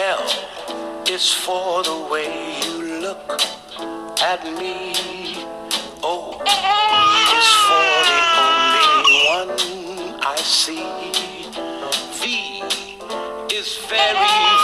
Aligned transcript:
L 0.00 0.24
is 1.08 1.30
for 1.30 1.82
the 1.82 2.08
way 2.10 2.58
you 2.64 3.00
look 3.00 3.42
at 4.22 4.44
me. 4.58 4.94
O 6.02 6.40
is 7.36 7.50
for 7.68 7.92
the 8.10 8.20
only 8.48 8.96
one 9.36 9.52
I 10.22 10.36
see. 10.36 10.88
V 12.18 12.22
is 13.54 13.76
very, 13.88 14.59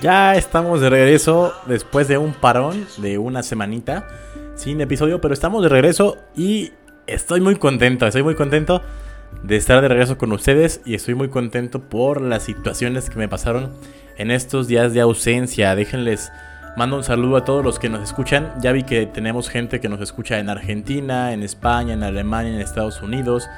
Ya 0.00 0.34
estamos 0.34 0.80
de 0.80 0.90
regreso 0.90 1.54
después 1.66 2.08
de 2.08 2.18
un 2.18 2.32
parón 2.32 2.86
de 2.96 3.18
una 3.18 3.42
semanita 3.42 4.08
sin 4.56 4.80
episodio, 4.80 5.20
pero 5.20 5.34
estamos 5.34 5.62
de 5.62 5.68
regreso 5.68 6.16
y 6.34 6.72
estoy 7.06 7.40
muy 7.40 7.56
contento, 7.56 8.06
estoy 8.06 8.22
muy 8.22 8.34
contento 8.34 8.82
de 9.42 9.56
estar 9.56 9.80
de 9.80 9.88
regreso 9.88 10.18
con 10.18 10.32
ustedes 10.32 10.80
y 10.84 10.94
estoy 10.94 11.14
muy 11.14 11.28
contento 11.28 11.80
por 11.80 12.20
las 12.20 12.42
situaciones 12.42 13.10
que 13.10 13.16
me 13.16 13.28
pasaron 13.28 13.72
en 14.16 14.30
estos 14.30 14.68
días 14.68 14.92
de 14.92 15.00
ausencia. 15.00 15.74
Déjenles, 15.74 16.32
mando 16.76 16.96
un 16.96 17.04
saludo 17.04 17.36
a 17.36 17.44
todos 17.44 17.64
los 17.64 17.78
que 17.78 17.88
nos 17.88 18.02
escuchan. 18.02 18.52
Ya 18.60 18.72
vi 18.72 18.82
que 18.84 19.06
tenemos 19.06 19.48
gente 19.48 19.80
que 19.80 19.88
nos 19.88 20.00
escucha 20.00 20.38
en 20.38 20.48
Argentina, 20.48 21.32
en 21.32 21.42
España, 21.42 21.94
en 21.94 22.02
Alemania, 22.02 22.54
en 22.54 22.60
Estados 22.60 23.02
Unidos 23.02 23.48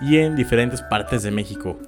y 0.00 0.18
en 0.18 0.36
diferentes 0.36 0.82
partes 0.82 1.22
de 1.22 1.30
México. 1.30 1.78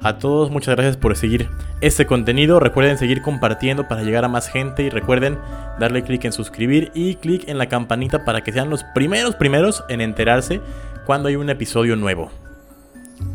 A 0.00 0.18
todos 0.18 0.50
muchas 0.50 0.76
gracias 0.76 0.96
por 0.96 1.16
seguir 1.16 1.48
este 1.80 2.06
contenido. 2.06 2.60
Recuerden 2.60 2.98
seguir 2.98 3.20
compartiendo 3.20 3.88
para 3.88 4.02
llegar 4.02 4.24
a 4.24 4.28
más 4.28 4.48
gente 4.48 4.84
y 4.84 4.90
recuerden 4.90 5.38
darle 5.80 6.04
clic 6.04 6.24
en 6.24 6.32
suscribir 6.32 6.92
y 6.94 7.16
clic 7.16 7.48
en 7.48 7.58
la 7.58 7.66
campanita 7.66 8.24
para 8.24 8.42
que 8.44 8.52
sean 8.52 8.70
los 8.70 8.84
primeros 8.84 9.34
primeros 9.34 9.84
en 9.88 10.00
enterarse 10.00 10.60
cuando 11.04 11.28
hay 11.28 11.36
un 11.36 11.50
episodio 11.50 11.96
nuevo. 11.96 12.30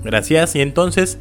Gracias 0.03 0.55
y 0.55 0.61
entonces 0.61 1.19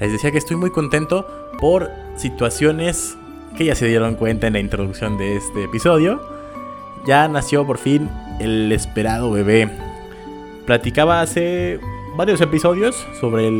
les 0.00 0.10
decía 0.10 0.32
que 0.32 0.38
estoy 0.38 0.56
muy 0.56 0.70
contento 0.70 1.28
por 1.60 1.88
situaciones 2.16 3.16
que 3.56 3.64
ya 3.64 3.74
se 3.74 3.86
dieron 3.86 4.14
cuenta 4.14 4.46
en 4.46 4.54
la 4.54 4.60
introducción 4.60 5.18
de 5.18 5.36
este 5.36 5.64
episodio. 5.64 6.20
Ya 7.06 7.28
nació 7.28 7.66
por 7.66 7.78
fin 7.78 8.08
el 8.40 8.72
esperado 8.72 9.30
bebé. 9.30 9.68
Platicaba 10.66 11.20
hace 11.20 11.80
varios 12.16 12.40
episodios 12.40 13.06
sobre 13.20 13.50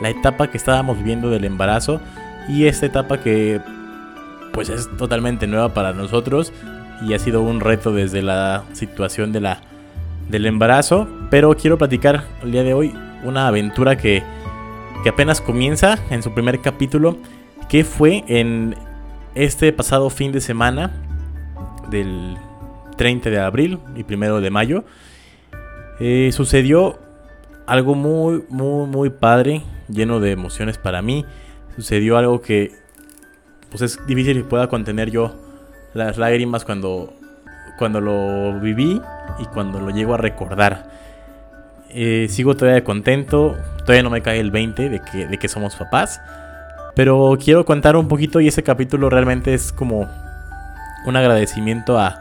la 0.00 0.10
etapa 0.10 0.50
que 0.50 0.56
estábamos 0.56 0.98
viviendo 0.98 1.30
del 1.30 1.44
embarazo 1.44 2.00
y 2.48 2.66
esta 2.66 2.86
etapa 2.86 3.18
que 3.20 3.60
pues 4.52 4.68
es 4.68 4.88
totalmente 4.96 5.46
nueva 5.46 5.74
para 5.74 5.92
nosotros 5.92 6.52
y 7.06 7.12
ha 7.14 7.18
sido 7.18 7.42
un 7.42 7.60
reto 7.60 7.92
desde 7.92 8.22
la 8.22 8.64
situación 8.72 9.32
de 9.32 9.40
la, 9.40 9.60
del 10.28 10.46
embarazo. 10.46 11.08
Pero 11.30 11.54
quiero 11.56 11.76
platicar 11.78 12.24
el 12.42 12.52
día 12.52 12.62
de 12.62 12.74
hoy 12.74 12.94
una 13.24 13.48
aventura 13.48 13.96
que, 13.96 14.22
que 15.02 15.08
apenas 15.08 15.40
comienza 15.40 15.98
en 16.10 16.22
su 16.22 16.32
primer 16.32 16.60
capítulo, 16.60 17.18
que 17.68 17.84
fue 17.84 18.24
en 18.28 18.76
este 19.36 19.70
pasado 19.72 20.08
fin 20.08 20.32
de 20.32 20.40
semana 20.40 20.90
del 21.90 22.38
30 22.96 23.30
de 23.30 23.38
abril 23.38 23.78
y 23.94 24.02
1 24.02 24.40
de 24.40 24.50
mayo. 24.50 24.84
Eh, 26.00 26.30
sucedió 26.32 26.98
algo 27.66 27.94
muy, 27.94 28.44
muy, 28.48 28.86
muy 28.86 29.10
padre, 29.10 29.62
lleno 29.88 30.20
de 30.20 30.32
emociones 30.32 30.78
para 30.78 31.02
mí. 31.02 31.24
Sucedió 31.76 32.16
algo 32.16 32.40
que, 32.40 32.72
pues 33.70 33.82
es 33.82 34.06
difícil 34.06 34.38
que 34.38 34.44
pueda 34.44 34.68
contener 34.68 35.10
yo 35.10 35.34
las 35.92 36.16
lágrimas 36.16 36.64
cuando, 36.64 37.12
cuando 37.78 38.00
lo 38.00 38.58
viví 38.58 39.00
y 39.38 39.44
cuando 39.46 39.80
lo 39.80 39.90
llego 39.90 40.14
a 40.14 40.18
recordar. 40.18 40.90
Eh, 41.90 42.26
sigo 42.30 42.56
todavía 42.56 42.82
contento, 42.84 43.54
todavía 43.80 44.02
no 44.02 44.10
me 44.10 44.22
cae 44.22 44.40
el 44.40 44.50
20 44.50 44.88
de 44.88 45.00
que, 45.00 45.26
de 45.26 45.38
que 45.38 45.48
somos 45.48 45.76
papás. 45.76 46.20
Pero 46.96 47.36
quiero 47.38 47.66
contar 47.66 47.94
un 47.94 48.08
poquito 48.08 48.40
y 48.40 48.48
ese 48.48 48.62
capítulo 48.62 49.10
realmente 49.10 49.52
es 49.52 49.70
como 49.70 50.08
un 51.04 51.14
agradecimiento 51.14 51.98
a, 51.98 52.18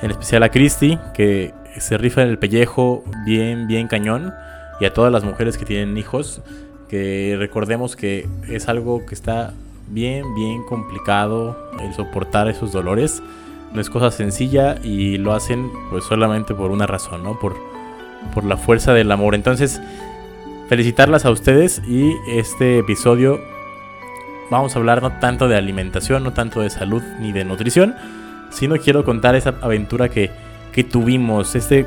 en 0.00 0.10
especial 0.10 0.42
a 0.42 0.48
Christy, 0.48 0.98
que 1.12 1.52
se 1.78 1.98
rifa 1.98 2.22
en 2.22 2.30
el 2.30 2.38
pellejo 2.38 3.04
bien, 3.26 3.66
bien 3.66 3.88
cañón. 3.88 4.32
Y 4.80 4.86
a 4.86 4.94
todas 4.94 5.12
las 5.12 5.22
mujeres 5.22 5.58
que 5.58 5.66
tienen 5.66 5.98
hijos, 5.98 6.40
que 6.88 7.36
recordemos 7.38 7.94
que 7.94 8.26
es 8.48 8.70
algo 8.70 9.04
que 9.04 9.14
está 9.14 9.52
bien, 9.90 10.34
bien 10.34 10.62
complicado 10.64 11.58
el 11.78 11.92
soportar 11.92 12.48
esos 12.48 12.72
dolores. 12.72 13.22
No 13.74 13.82
es 13.82 13.90
cosa 13.90 14.10
sencilla 14.10 14.76
y 14.82 15.18
lo 15.18 15.34
hacen 15.34 15.70
pues 15.90 16.04
solamente 16.04 16.54
por 16.54 16.70
una 16.70 16.86
razón, 16.86 17.22
¿no? 17.22 17.38
Por, 17.38 17.54
por 18.32 18.44
la 18.44 18.56
fuerza 18.56 18.94
del 18.94 19.12
amor. 19.12 19.34
Entonces, 19.34 19.78
felicitarlas 20.70 21.26
a 21.26 21.30
ustedes 21.30 21.82
y 21.86 22.14
este 22.28 22.78
episodio 22.78 23.38
vamos 24.50 24.74
a 24.74 24.78
hablar 24.78 25.02
no 25.02 25.12
tanto 25.18 25.48
de 25.48 25.56
alimentación, 25.56 26.22
no 26.24 26.32
tanto 26.32 26.60
de 26.60 26.70
salud 26.70 27.02
ni 27.20 27.32
de 27.32 27.44
nutrición, 27.44 27.94
sino 28.50 28.76
quiero 28.76 29.04
contar 29.04 29.34
esa 29.34 29.54
aventura 29.60 30.08
que, 30.08 30.30
que 30.72 30.84
tuvimos 30.84 31.54
este 31.54 31.86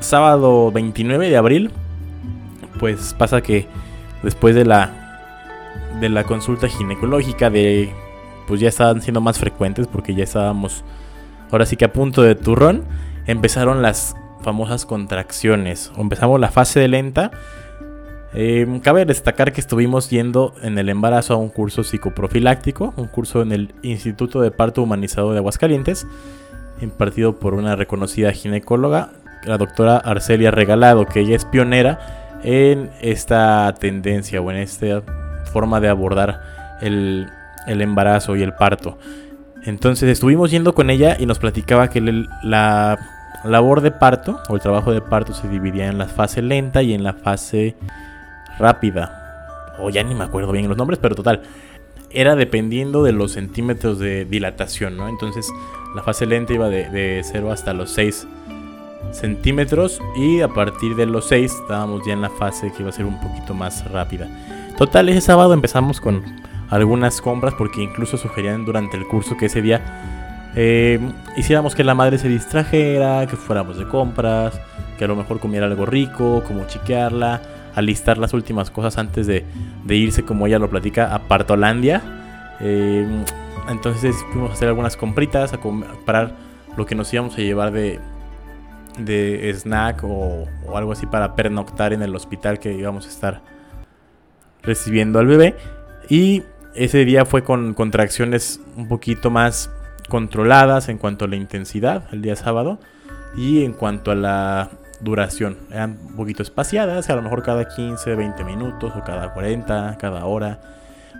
sábado 0.00 0.70
29 0.72 1.30
de 1.30 1.36
abril. 1.36 1.70
Pues 2.78 3.14
pasa 3.14 3.40
que 3.40 3.66
después 4.22 4.54
de 4.54 4.64
la 4.64 4.90
de 6.00 6.08
la 6.08 6.24
consulta 6.24 6.68
ginecológica 6.68 7.50
de 7.50 7.92
pues 8.48 8.60
ya 8.60 8.68
estaban 8.68 9.00
siendo 9.00 9.20
más 9.20 9.38
frecuentes 9.38 9.86
porque 9.86 10.14
ya 10.14 10.24
estábamos 10.24 10.84
ahora 11.50 11.66
sí 11.66 11.76
que 11.76 11.84
a 11.84 11.92
punto 11.92 12.22
de 12.22 12.34
turrón, 12.34 12.84
empezaron 13.26 13.80
las 13.80 14.16
famosas 14.42 14.86
contracciones. 14.86 15.92
Empezamos 15.96 16.40
la 16.40 16.50
fase 16.50 16.80
de 16.80 16.88
lenta. 16.88 17.30
Eh, 18.36 18.80
cabe 18.82 19.04
destacar 19.04 19.52
que 19.52 19.60
estuvimos 19.60 20.10
yendo 20.10 20.54
en 20.62 20.76
el 20.76 20.88
embarazo 20.88 21.34
a 21.34 21.36
un 21.36 21.50
curso 21.50 21.84
psicoprofiláctico, 21.84 22.92
un 22.96 23.06
curso 23.06 23.42
en 23.42 23.52
el 23.52 23.74
Instituto 23.82 24.40
de 24.40 24.50
Parto 24.50 24.82
Humanizado 24.82 25.32
de 25.32 25.38
Aguascalientes, 25.38 26.06
impartido 26.80 27.38
por 27.38 27.54
una 27.54 27.76
reconocida 27.76 28.32
ginecóloga, 28.32 29.12
la 29.44 29.56
doctora 29.56 29.98
Arcelia 29.98 30.50
Regalado, 30.50 31.06
que 31.06 31.20
ella 31.20 31.36
es 31.36 31.44
pionera 31.44 32.40
en 32.42 32.90
esta 33.00 33.72
tendencia 33.78 34.40
o 34.40 34.50
en 34.50 34.56
esta 34.56 35.02
forma 35.52 35.80
de 35.80 35.88
abordar 35.88 36.40
el, 36.80 37.28
embarazo 37.68 38.34
y 38.34 38.42
el 38.42 38.54
parto. 38.54 38.98
Entonces 39.62 40.10
estuvimos 40.10 40.50
yendo 40.50 40.74
con 40.74 40.90
ella 40.90 41.16
y 41.18 41.26
nos 41.26 41.38
platicaba 41.38 41.88
que 41.88 42.00
la 42.00 42.98
labor 43.44 43.80
de 43.80 43.90
parto 43.90 44.40
o 44.48 44.54
el 44.56 44.60
trabajo 44.60 44.92
de 44.92 45.00
parto 45.00 45.34
se 45.34 45.48
dividía 45.48 45.86
en 45.86 45.98
la 45.98 46.06
fase 46.06 46.42
lenta 46.42 46.82
y 46.82 46.94
en 46.94 47.04
la 47.04 47.12
fase 47.12 47.76
rápida. 48.58 49.74
O 49.78 49.90
ya 49.90 50.02
ni 50.02 50.14
me 50.14 50.24
acuerdo 50.24 50.52
bien 50.52 50.68
los 50.68 50.76
nombres, 50.76 50.98
pero 51.00 51.14
total. 51.14 51.42
Era 52.10 52.36
dependiendo 52.36 53.02
de 53.02 53.12
los 53.12 53.32
centímetros 53.32 53.98
de 53.98 54.24
dilatación, 54.24 54.96
¿no? 54.96 55.08
Entonces 55.08 55.48
la 55.94 56.02
fase 56.02 56.26
lenta 56.26 56.52
iba 56.52 56.68
de, 56.68 56.88
de 56.90 57.22
0 57.24 57.50
hasta 57.50 57.72
los 57.72 57.90
6 57.90 58.26
centímetros 59.12 60.00
y 60.16 60.40
a 60.40 60.48
partir 60.48 60.96
de 60.96 61.06
los 61.06 61.26
6 61.28 61.52
estábamos 61.62 62.02
ya 62.06 62.12
en 62.12 62.22
la 62.22 62.30
fase 62.30 62.72
que 62.72 62.82
iba 62.82 62.90
a 62.90 62.92
ser 62.92 63.04
un 63.04 63.20
poquito 63.20 63.54
más 63.54 63.90
rápida. 63.90 64.28
Total, 64.76 65.08
ese 65.08 65.20
sábado 65.20 65.54
empezamos 65.54 66.00
con 66.00 66.22
algunas 66.70 67.20
compras 67.20 67.54
porque 67.54 67.82
incluso 67.82 68.16
sugerían 68.16 68.64
durante 68.64 68.96
el 68.96 69.06
curso 69.06 69.36
que 69.36 69.46
ese 69.46 69.62
día 69.62 69.80
eh, 70.56 71.00
hiciéramos 71.36 71.74
que 71.74 71.84
la 71.84 71.94
madre 71.94 72.18
se 72.18 72.28
distrajera, 72.28 73.26
que 73.26 73.36
fuéramos 73.36 73.78
de 73.78 73.86
compras, 73.86 74.60
que 74.98 75.04
a 75.04 75.08
lo 75.08 75.16
mejor 75.16 75.40
comiera 75.40 75.66
algo 75.66 75.86
rico, 75.86 76.42
como 76.46 76.66
chiquearla, 76.66 77.40
alistar 77.74 78.18
las 78.18 78.32
últimas 78.32 78.70
cosas 78.70 78.98
antes 78.98 79.26
de, 79.26 79.44
de 79.84 79.96
irse, 79.96 80.24
como 80.24 80.46
ella 80.46 80.58
lo 80.58 80.70
platica, 80.70 81.14
a 81.14 81.20
Partolandia. 81.20 82.02
Eh, 82.60 83.06
entonces 83.68 84.16
fuimos 84.32 84.50
a 84.50 84.52
hacer 84.54 84.68
algunas 84.68 84.96
compritas, 84.96 85.52
a 85.52 85.58
comprar 85.58 86.32
lo 86.76 86.86
que 86.86 86.94
nos 86.94 87.12
íbamos 87.12 87.34
a 87.34 87.38
llevar 87.38 87.72
de, 87.72 88.00
de 88.98 89.52
snack 89.54 90.04
o, 90.04 90.46
o 90.66 90.76
algo 90.76 90.92
así 90.92 91.06
para 91.06 91.34
pernoctar 91.34 91.92
en 91.92 92.02
el 92.02 92.14
hospital 92.14 92.58
que 92.58 92.72
íbamos 92.72 93.06
a 93.06 93.08
estar 93.08 93.42
recibiendo 94.62 95.18
al 95.18 95.26
bebé. 95.26 95.56
Y 96.08 96.42
ese 96.74 97.04
día 97.04 97.24
fue 97.24 97.44
con 97.44 97.74
contracciones 97.74 98.60
un 98.76 98.88
poquito 98.88 99.30
más 99.30 99.70
controladas 100.08 100.88
en 100.88 100.98
cuanto 100.98 101.24
a 101.24 101.28
la 101.28 101.36
intensidad, 101.36 102.04
el 102.12 102.22
día 102.22 102.36
sábado, 102.36 102.78
y 103.36 103.64
en 103.64 103.72
cuanto 103.72 104.10
a 104.10 104.14
la 104.14 104.70
duración. 105.04 105.56
Eran 105.70 105.98
un 106.08 106.16
poquito 106.16 106.42
espaciadas, 106.42 107.08
a 107.10 107.14
lo 107.14 107.22
mejor 107.22 107.42
cada 107.42 107.68
15, 107.68 108.14
20 108.14 108.42
minutos, 108.44 108.92
o 108.96 109.04
cada 109.04 109.32
40, 109.32 109.98
cada 110.00 110.24
hora. 110.24 110.58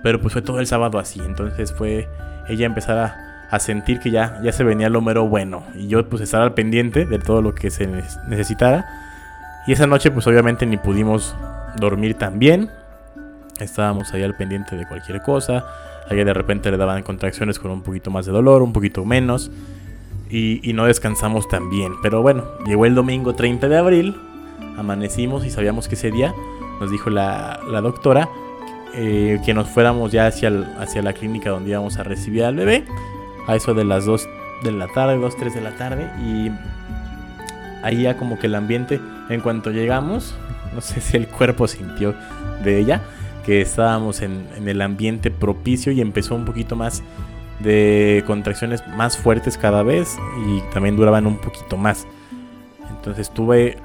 Pero 0.03 0.21
pues 0.21 0.33
fue 0.33 0.43
todo 0.43 0.59
el 0.59 0.67
sábado 0.67 0.99
así. 0.99 1.21
Entonces 1.21 1.73
fue 1.73 2.09
ella 2.49 2.67
empezar 2.67 2.99
a, 2.99 3.47
a 3.51 3.59
sentir 3.59 4.01
que 4.01 4.11
ya, 4.11 4.41
ya 4.43 4.53
se 4.53 4.65
venía 4.65 4.89
lo 4.89 5.01
mero 5.01 5.29
bueno. 5.29 5.63
Y 5.77 5.87
yo 5.89 6.09
pues 6.09 6.23
estar 6.23 6.43
al 6.43 6.55
pendiente 6.55 7.07
de 7.07 7.19
todo 7.19 7.43
lo 7.43 7.55
que 7.55 7.71
se 7.71 7.87
necesitara. 8.27 8.87
Y 9.67 9.73
esa 9.73 9.87
noche 9.87 10.11
pues 10.11 10.27
obviamente 10.27 10.67
ni 10.67 10.77
pudimos 10.77 11.37
dormir 11.77 12.15
tan 12.15 12.39
bien. 12.39 12.71
Estábamos 13.61 14.13
ahí 14.13 14.23
al 14.23 14.35
pendiente 14.35 14.77
de 14.77 14.87
cualquier 14.87 15.23
cosa. 15.23 15.65
A 16.11 16.13
de 16.13 16.35
repente 16.35 16.71
le 16.71 16.77
daban 16.77 17.03
contracciones 17.03 17.59
con 17.59 17.71
un 17.71 17.83
poquito 17.83 18.11
más 18.11 18.27
de 18.27 18.33
dolor, 18.33 18.63
un 18.63 18.73
poquito 18.73 19.05
menos. 19.05 19.51
Y, 20.31 20.73
no 20.75 20.87
descansamos 20.87 21.49
tan 21.49 21.71
bien. 21.71 21.93
Pero 22.03 22.23
bueno, 22.23 22.45
llegó 22.67 22.87
el 22.87 22.95
domingo 22.95 23.35
30 23.35 23.69
de 23.69 23.77
abril. 23.77 24.17
Amanecimos 24.77 25.45
y 25.45 25.51
sabíamos 25.51 25.89
que 25.89 25.95
ese 25.95 26.11
día 26.11 26.35
nos 26.81 26.91
dijo 26.91 27.11
la, 27.11 27.61
doctora 27.83 28.29
eh, 28.95 29.41
que 29.45 29.55
nos 29.55 29.69
fuéramos 29.69 30.11
ya 30.11 30.27
hacia, 30.27 30.51
hacia 30.81 31.03
la 31.03 31.13
clínica 31.13 31.51
donde 31.51 31.71
íbamos 31.71 31.99
a 31.99 32.03
recibir 32.03 32.45
al 32.45 32.57
bebé 32.57 32.85
a 33.47 33.55
eso 33.55 33.75
de 33.75 33.85
las 33.85 34.05
2 34.07 34.29
de 34.65 34.73
la 34.73 34.89
tarde, 34.89 35.17
2, 35.17 35.37
3 35.37 35.55
de 35.55 35.61
la 35.61 35.77
tarde. 35.77 36.11
Y 36.23 36.51
ahí 37.83 38.03
ya 38.03 38.17
como 38.17 38.39
que 38.39 38.47
el 38.47 38.55
ambiente, 38.55 39.01
en 39.29 39.41
cuanto 39.41 39.71
llegamos, 39.71 40.35
no 40.75 40.81
sé 40.81 41.01
si 41.01 41.17
el 41.17 41.29
cuerpo 41.29 41.69
sintió 41.69 42.15
de 42.63 42.79
ella, 42.79 43.03
que 43.45 43.61
estábamos 43.61 44.23
en, 44.23 44.47
el 44.67 44.81
ambiente 44.81 45.31
propicio 45.31 45.93
y 45.93 46.01
empezó 46.01 46.35
un 46.35 46.45
poquito 46.45 46.77
más 46.77 47.03
de 47.61 48.23
contracciones 48.27 48.87
más 48.89 49.17
fuertes 49.17 49.57
cada 49.57 49.83
vez 49.83 50.19
y 50.47 50.61
también 50.73 50.97
duraban 50.97 51.27
un 51.27 51.39
poquito 51.39 51.77
más. 51.77 52.07
Entonces 52.91 53.29
estuve 53.29 53.79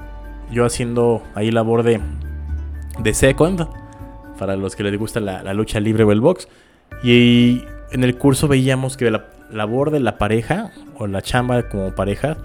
yo 0.50 0.64
haciendo 0.64 1.22
ahí 1.34 1.50
labor 1.50 1.82
de, 1.82 2.00
de 2.98 3.14
second, 3.14 3.68
para 4.38 4.56
los 4.56 4.74
que 4.74 4.82
les 4.82 4.98
gusta 4.98 5.20
la, 5.20 5.42
la 5.42 5.54
lucha 5.54 5.80
libre 5.80 6.04
o 6.04 6.12
el 6.12 6.20
box. 6.20 6.48
Y 7.02 7.62
en 7.92 8.04
el 8.04 8.16
curso 8.16 8.48
veíamos 8.48 8.96
que 8.96 9.10
la, 9.10 9.26
labor 9.52 9.90
de 9.90 10.00
la 10.00 10.18
pareja 10.18 10.70
o 10.96 11.06
la 11.06 11.22
chamba 11.22 11.68
como 11.68 11.94
pareja 11.94 12.36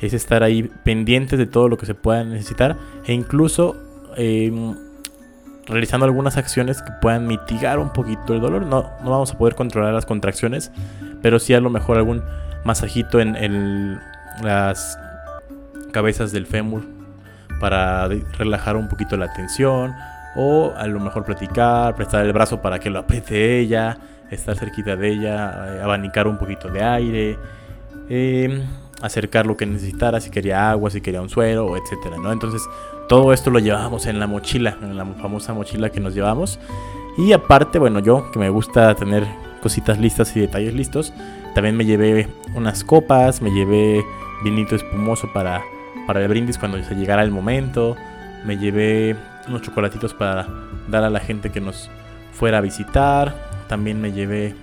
es 0.00 0.14
estar 0.14 0.42
ahí 0.42 0.70
pendientes 0.84 1.38
de 1.38 1.46
todo 1.46 1.68
lo 1.68 1.76
que 1.76 1.86
se 1.86 1.94
pueda 1.94 2.24
necesitar 2.24 2.76
e 3.06 3.12
incluso 3.12 3.76
em, 4.16 4.74
realizando 5.66 6.06
algunas 6.06 6.36
acciones 6.36 6.82
que 6.82 6.92
puedan 7.00 7.26
mitigar 7.26 7.78
un 7.78 7.92
poquito 7.92 8.34
el 8.34 8.40
dolor. 8.40 8.62
No, 8.62 8.90
no 9.02 9.10
vamos 9.10 9.32
a 9.32 9.38
poder 9.38 9.54
controlar 9.54 9.92
las 9.94 10.06
contracciones, 10.06 10.70
pero 11.22 11.38
sí 11.38 11.54
a 11.54 11.60
lo 11.60 11.70
mejor 11.70 11.96
algún 11.96 12.22
masajito 12.64 13.20
en, 13.20 14.00
las 14.42 14.98
cabezas 15.92 16.32
del 16.32 16.46
fémur 16.46 16.82
para 17.58 18.08
relajar 18.38 18.76
un 18.76 18.88
poquito 18.88 19.16
la 19.16 19.32
tensión 19.32 19.92
o 20.36 20.72
a 20.76 20.86
lo 20.86 21.00
mejor 21.00 21.24
platicar, 21.24 21.94
prestar 21.94 22.24
el 22.24 22.32
brazo 22.32 22.62
para 22.62 22.78
que 22.78 22.88
lo 22.88 23.00
apriete 23.00 23.58
ella 23.58 23.98
estar 24.30 24.56
cerquita 24.56 24.96
de 24.96 25.08
ella, 25.08 25.76
eh, 25.76 25.82
abanicar 25.82 26.26
un 26.26 26.38
poquito 26.38 26.68
de 26.68 26.82
aire, 26.82 27.38
em, 28.08 28.62
acercar 29.02 29.46
lo 29.46 29.56
que 29.56 29.66
necesitara, 29.66 30.20
si 30.20 30.30
quería 30.30 30.70
agua, 30.70 30.90
si 30.90 31.00
quería 31.00 31.20
un 31.20 31.28
suero, 31.28 31.76
etcétera, 31.76 32.16
¿no? 32.18 32.32
Entonces, 32.32 32.62
todo 33.10 33.32
esto 33.32 33.50
lo 33.50 33.58
llevábamos 33.58 34.06
en 34.06 34.20
la 34.20 34.28
mochila, 34.28 34.78
en 34.80 34.96
la 34.96 35.04
famosa 35.04 35.52
mochila 35.52 35.90
que 35.90 35.98
nos 35.98 36.14
llevamos. 36.14 36.60
Y 37.18 37.32
aparte, 37.32 37.80
bueno, 37.80 37.98
yo 37.98 38.30
que 38.30 38.38
me 38.38 38.50
gusta 38.50 38.94
tener 38.94 39.26
cositas 39.60 39.98
listas 39.98 40.36
y 40.36 40.40
detalles 40.40 40.74
listos, 40.74 41.12
también 41.52 41.76
me 41.76 41.84
llevé 41.84 42.28
unas 42.54 42.84
copas, 42.84 43.42
me 43.42 43.50
llevé 43.50 44.04
vinito 44.44 44.76
espumoso 44.76 45.28
para, 45.32 45.64
para 46.06 46.22
el 46.22 46.28
brindis 46.28 46.56
cuando 46.56 46.80
se 46.84 46.94
llegara 46.94 47.24
el 47.24 47.32
momento, 47.32 47.96
me 48.46 48.58
llevé 48.58 49.16
unos 49.48 49.62
chocolatitos 49.62 50.14
para 50.14 50.46
dar 50.86 51.02
a 51.02 51.10
la 51.10 51.18
gente 51.18 51.50
que 51.50 51.60
nos 51.60 51.90
fuera 52.32 52.58
a 52.58 52.60
visitar, 52.60 53.34
también 53.66 54.00
me 54.00 54.12
llevé 54.12 54.54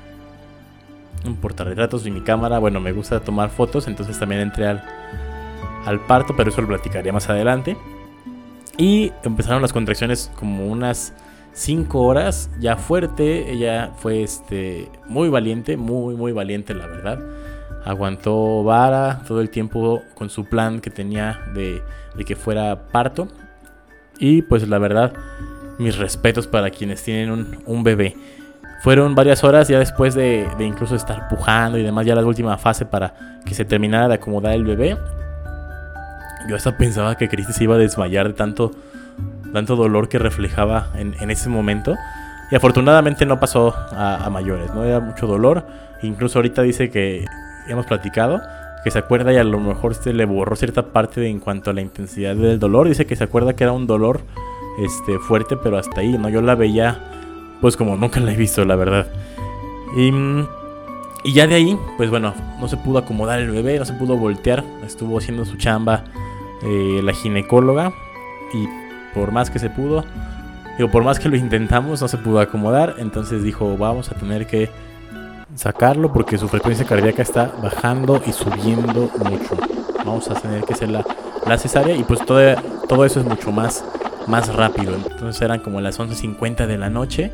un 1.25 1.35
portarretratos 1.35 2.07
y 2.07 2.11
mi 2.11 2.21
cámara. 2.21 2.59
Bueno, 2.59 2.79
me 2.79 2.93
gusta 2.93 3.19
tomar 3.19 3.49
fotos, 3.49 3.89
entonces 3.89 4.17
también 4.17 4.39
entré 4.39 4.67
al, 4.67 4.81
al 5.85 5.99
parto, 5.99 6.33
pero 6.37 6.49
eso 6.49 6.61
lo 6.61 6.69
platicaría 6.69 7.11
más 7.11 7.29
adelante. 7.29 7.75
Y 8.77 9.11
empezaron 9.23 9.61
las 9.61 9.73
contracciones 9.73 10.31
como 10.35 10.67
unas 10.67 11.13
5 11.53 12.01
horas, 12.01 12.49
ya 12.59 12.77
fuerte. 12.77 13.51
Ella 13.51 13.91
fue 13.97 14.23
este, 14.23 14.89
muy 15.07 15.29
valiente, 15.29 15.77
muy, 15.77 16.15
muy 16.15 16.31
valiente, 16.31 16.73
la 16.73 16.87
verdad. 16.87 17.19
Aguantó 17.85 18.63
vara 18.63 19.21
todo 19.27 19.41
el 19.41 19.49
tiempo 19.49 20.01
con 20.13 20.29
su 20.29 20.45
plan 20.45 20.81
que 20.81 20.89
tenía 20.89 21.39
de, 21.53 21.81
de 22.15 22.25
que 22.25 22.35
fuera 22.35 22.87
parto. 22.89 23.27
Y 24.19 24.41
pues 24.41 24.67
la 24.67 24.77
verdad, 24.77 25.13
mis 25.77 25.97
respetos 25.97 26.47
para 26.47 26.69
quienes 26.69 27.03
tienen 27.03 27.59
un, 27.65 27.83
bebé. 27.83 28.15
Fueron 28.81 29.15
varias 29.15 29.43
horas 29.43 29.67
ya 29.67 29.79
después 29.79 30.13
de, 30.15 30.47
incluso 30.59 30.95
estar 30.95 31.27
pujando 31.29 31.77
y 31.77 31.83
demás, 31.83 32.05
ya 32.05 32.15
la 32.15 32.25
última 32.25 32.57
fase 32.57 32.85
para 32.85 33.39
que 33.45 33.53
se 33.53 33.65
terminara 33.65 34.07
de 34.07 34.15
acomodar 34.15 34.53
el 34.53 34.63
bebé. 34.63 34.97
Yo 36.47 36.55
hasta 36.55 36.77
pensaba 36.77 37.15
que 37.15 37.27
Cristi 37.27 37.53
se 37.53 37.63
iba 37.65 37.75
a 37.75 37.77
desmayar 37.77 38.27
de 38.27 38.33
tanto, 38.33 38.71
tanto 39.53 39.75
dolor 39.75 40.07
que 40.07 40.17
reflejaba 40.17 40.91
en, 40.95 41.29
ese 41.29 41.49
momento. 41.49 41.95
Y 42.51 42.55
afortunadamente 42.55 43.25
no 43.25 43.39
pasó 43.39 43.75
a, 43.91 44.29
mayores, 44.31 44.73
¿no? 44.73 44.85
Era 44.85 44.99
mucho 44.99 45.27
dolor. 45.27 45.65
Incluso 46.01 46.39
ahorita 46.39 46.61
dice 46.61 46.89
que 46.89 47.25
hemos 47.67 47.85
platicado, 47.85 48.41
que 48.83 48.91
se 48.91 48.99
acuerda 48.99 49.33
y 49.33 49.37
a 49.37 49.43
lo 49.43 49.59
mejor 49.59 49.95
se 49.95 50.13
le 50.13 50.23
borró 50.23 50.55
cierta 50.55 50.93
parte 50.93 51.27
en 51.27 51.39
cuanto 51.39 51.71
a 51.71 51.73
la 51.73 51.81
intensidad 51.81 52.35
del 52.35 52.59
dolor. 52.59 52.87
Dice 52.87 53.05
que 53.05 53.17
se 53.17 53.25
acuerda 53.25 53.53
que 53.53 53.65
era 53.65 53.73
un 53.73 53.87
dolor 53.87 54.21
este, 54.79 55.19
fuerte, 55.19 55.57
pero 55.57 55.77
hasta 55.77 55.99
ahí, 55.99 56.17
¿no? 56.17 56.29
Yo 56.29 56.41
la 56.41 56.55
veía 56.55 56.99
pues 57.59 57.75
como 57.75 57.97
nunca 57.97 58.19
la 58.19 58.31
he 58.31 58.37
visto, 58.37 58.63
la 58.63 58.75
verdad. 58.75 59.07
Y, 59.97 60.11
y, 61.23 61.33
ya 61.33 61.47
de 61.47 61.55
ahí, 61.55 61.77
pues 61.97 62.09
bueno, 62.09 62.33
no 62.59 62.67
se 62.67 62.77
pudo 62.77 62.99
acomodar 62.99 63.39
el 63.39 63.51
bebé, 63.51 63.79
no 63.79 63.85
se 63.85 63.93
pudo 63.93 64.15
voltear, 64.15 64.63
estuvo 64.85 65.17
haciendo 65.17 65.43
su 65.43 65.57
chamba 65.57 66.03
eh, 66.63 67.01
la 67.03 67.13
ginecóloga 67.13 67.93
y 68.53 68.67
por 69.13 69.31
más 69.31 69.49
que 69.49 69.59
se 69.59 69.69
pudo, 69.69 70.05
digo, 70.77 70.89
por 70.91 71.03
más 71.03 71.19
que 71.19 71.29
lo 71.29 71.35
intentamos, 71.35 72.01
no 72.01 72.07
se 72.07 72.17
pudo 72.17 72.39
acomodar, 72.39 72.95
entonces 72.97 73.43
dijo, 73.43 73.77
vamos 73.77 74.11
a 74.11 74.15
tener 74.15 74.47
que 74.47 74.69
sacarlo 75.55 76.13
porque 76.13 76.37
su 76.37 76.47
frecuencia 76.47 76.85
cardíaca 76.85 77.21
está 77.21 77.51
bajando 77.61 78.21
y 78.25 78.31
subiendo 78.31 79.09
mucho. 79.17 79.57
Vamos 80.05 80.29
a 80.29 80.35
tener 80.35 80.63
que 80.63 80.73
hacer 80.73 80.89
la, 80.89 81.03
la 81.45 81.57
cesárea 81.57 81.95
y 81.95 82.03
pues 82.03 82.23
todo, 82.25 82.39
todo 82.87 83.05
eso 83.05 83.19
es 83.19 83.25
mucho 83.25 83.51
más 83.51 83.83
más 84.27 84.53
rápido. 84.53 84.95
Entonces 84.95 85.41
eran 85.41 85.59
como 85.59 85.81
las 85.81 85.99
11.50 85.99 86.67
de 86.67 86.77
la 86.77 86.89
noche. 86.89 87.31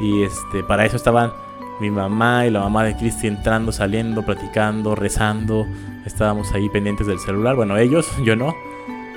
Y 0.00 0.22
este, 0.22 0.62
para 0.62 0.84
eso 0.84 0.96
estaban 0.96 1.32
mi 1.80 1.90
mamá 1.90 2.46
y 2.46 2.50
la 2.50 2.60
mamá 2.60 2.84
de 2.84 2.96
Cristi 2.96 3.26
entrando, 3.26 3.72
saliendo, 3.72 4.22
platicando, 4.22 4.94
rezando. 4.94 5.66
Estábamos 6.04 6.52
ahí 6.52 6.68
pendientes 6.68 7.06
del 7.06 7.18
celular. 7.18 7.56
Bueno, 7.56 7.76
ellos, 7.76 8.10
yo 8.24 8.36
no. 8.36 8.54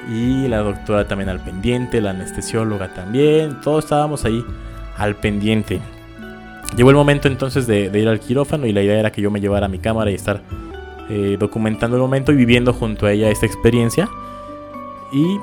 Y 0.10 0.48
la 0.48 0.60
doctora 0.60 1.08
también 1.08 1.30
al 1.30 1.40
pendiente, 1.40 2.02
la 2.02 2.12
anestesióloga 2.12 2.94
también. 2.94 3.62
Todos 3.62 3.86
estábamos 3.86 4.26
ahí 4.26 4.44
al 4.98 5.16
pendiente. 5.16 5.80
Llegó 6.76 6.90
el 6.90 6.96
momento 6.96 7.28
entonces 7.28 7.68
de, 7.68 7.92
ir 7.94 8.08
al 8.08 8.20
quirófano 8.20 8.66
y 8.66 8.74
la 8.74 8.82
idea 8.82 9.00
era 9.00 9.12
que 9.12 9.22
yo 9.22 9.30
me 9.30 9.42
llevara 9.42 9.68
mi 9.68 9.80
cámara 9.80 10.10
y 10.10 10.16
estar 10.16 10.42
eh, 11.10 11.36
documentando 11.40 11.98
el 11.98 12.02
momento 12.02 12.32
y 12.32 12.36
viviendo 12.36 12.74
junto 12.74 13.06
a 13.06 13.12
ella 13.12 13.30
esta 13.30 13.46
experiencia. 13.46 14.10
Y 15.12 15.38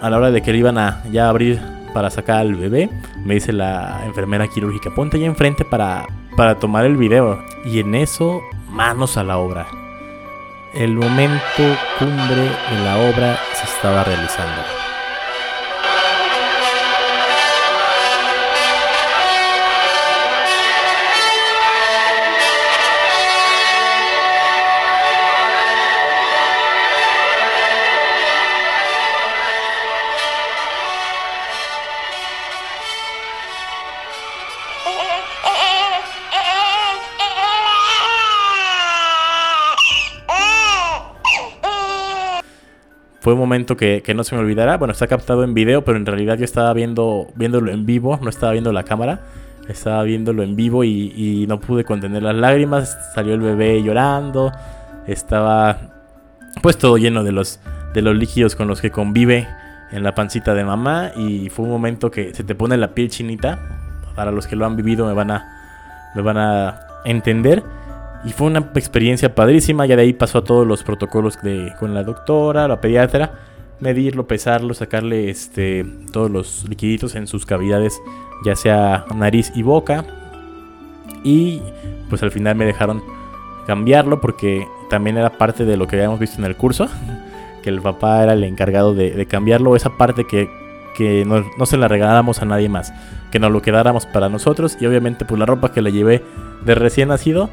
a 0.00 0.10
la 0.10 0.18
hora 0.18 0.30
de 0.30 0.42
que 0.42 0.52
le 0.52 0.58
iban 0.58 0.78
a 0.78 1.02
ya 1.10 1.28
abrir 1.28 1.60
para 1.94 2.10
sacar 2.10 2.40
al 2.40 2.54
bebé, 2.54 2.88
me 3.24 3.34
dice 3.34 3.52
la 3.52 4.02
enfermera 4.06 4.46
quirúrgica, 4.48 4.90
ponte 4.94 5.16
ahí 5.16 5.24
enfrente 5.24 5.64
para, 5.64 6.06
para 6.36 6.58
tomar 6.58 6.84
el 6.84 6.96
video. 6.96 7.42
Y 7.64 7.80
en 7.80 7.94
eso, 7.94 8.42
manos 8.68 9.16
a 9.16 9.24
la 9.24 9.38
obra. 9.38 9.66
El 10.74 10.94
momento 10.94 11.62
cumbre 11.98 12.42
de 12.42 12.84
la 12.84 12.98
obra 13.10 13.38
se 13.54 13.64
estaba 13.64 14.04
realizando. 14.04 14.79
Fue 43.20 43.34
un 43.34 43.38
momento 43.38 43.76
que, 43.76 44.02
no 44.14 44.24
se 44.24 44.34
me 44.34 44.40
olvidará. 44.40 44.78
Bueno, 44.78 44.92
está 44.92 45.06
captado 45.06 45.44
en 45.44 45.52
video, 45.52 45.84
pero 45.84 45.98
en 45.98 46.06
realidad 46.06 46.38
yo 46.38 46.44
estaba 46.44 46.72
viendo, 46.72 47.28
viéndolo 47.34 47.70
en 47.70 47.84
vivo, 47.84 48.18
no 48.22 48.30
estaba 48.30 48.52
viendo 48.52 48.72
la 48.72 48.84
cámara. 48.84 49.20
Estaba 49.68 50.02
viéndolo 50.02 50.42
en 50.42 50.56
vivo 50.56 50.84
y, 50.84 51.44
no 51.46 51.60
pude 51.60 51.84
contener 51.84 52.22
las 52.22 52.34
lágrimas. 52.34 52.96
Salió 53.14 53.34
el 53.34 53.40
bebé 53.40 53.82
llorando. 53.82 54.52
Estaba 55.06 55.78
pues 56.62 56.78
todo 56.78 56.96
lleno 56.96 57.22
de 57.22 57.32
los, 57.32 57.60
de 57.92 58.02
los 58.02 58.16
líquidos 58.16 58.56
con 58.56 58.68
los 58.68 58.80
que 58.80 58.90
convive 58.90 59.46
en 59.92 60.02
la 60.02 60.14
pancita 60.14 60.54
de 60.54 60.64
mamá. 60.64 61.12
Y 61.14 61.50
fue 61.50 61.66
un 61.66 61.70
momento 61.70 62.10
que 62.10 62.32
se 62.34 62.42
te 62.42 62.54
pone 62.54 62.78
la 62.78 62.94
piel 62.94 63.10
chinita. 63.10 63.58
Para 64.16 64.32
los 64.32 64.46
que 64.46 64.56
lo 64.56 64.64
han 64.64 64.76
vivido 64.76 65.06
me 65.06 65.12
van 65.12 65.30
a, 65.30 66.10
me 66.14 66.22
van 66.22 66.38
a 66.38 66.80
entender. 67.04 67.62
Y 68.24 68.32
fue 68.32 68.48
una 68.48 68.70
experiencia 68.74 69.34
padrísima. 69.34 69.86
Ya 69.86 69.96
de 69.96 70.02
ahí 70.02 70.12
pasó 70.12 70.38
a 70.38 70.44
todos 70.44 70.66
los 70.66 70.82
protocolos 70.82 71.40
de, 71.42 71.72
con 71.78 71.94
la 71.94 72.02
doctora, 72.02 72.68
la 72.68 72.80
pediatra. 72.80 73.32
Medirlo, 73.80 74.26
pesarlo, 74.26 74.74
sacarle 74.74 75.30
este, 75.30 75.86
todos 76.12 76.30
los 76.30 76.68
liquiditos 76.68 77.14
en 77.14 77.26
sus 77.26 77.46
cavidades, 77.46 77.98
ya 78.44 78.54
sea 78.54 79.06
nariz 79.14 79.52
y 79.54 79.62
boca. 79.62 80.04
Y 81.24 81.62
pues 82.10 82.22
al 82.22 82.30
final 82.30 82.56
me 82.56 82.66
dejaron 82.66 83.02
cambiarlo 83.66 84.20
porque 84.20 84.66
también 84.90 85.16
era 85.16 85.38
parte 85.38 85.64
de 85.64 85.78
lo 85.78 85.86
que 85.86 85.96
habíamos 85.96 86.20
visto 86.20 86.38
en 86.38 86.44
el 86.44 86.56
curso. 86.56 86.88
Que 87.62 87.68
el 87.68 87.82
papá 87.82 88.22
era 88.22 88.32
el 88.32 88.42
encargado 88.42 88.94
de, 88.94 89.26
cambiarlo. 89.26 89.76
Esa 89.76 89.98
parte 89.98 90.26
que, 90.26 90.48
que 90.96 91.26
no, 91.26 91.44
no, 91.58 91.66
se 91.66 91.76
la 91.76 91.88
regaláramos 91.88 92.40
a 92.40 92.46
nadie 92.46 92.70
más. 92.70 92.90
Que 93.30 93.38
nos 93.38 93.52
lo 93.52 93.60
quedáramos 93.60 94.06
para 94.06 94.30
nosotros. 94.30 94.78
Y 94.80 94.86
obviamente 94.86 95.26
pues 95.26 95.38
la 95.38 95.44
ropa 95.44 95.70
que 95.70 95.82
le 95.82 95.92
llevé 95.92 96.24
de 96.64 96.74
recién 96.74 97.10
nacido 97.10 97.50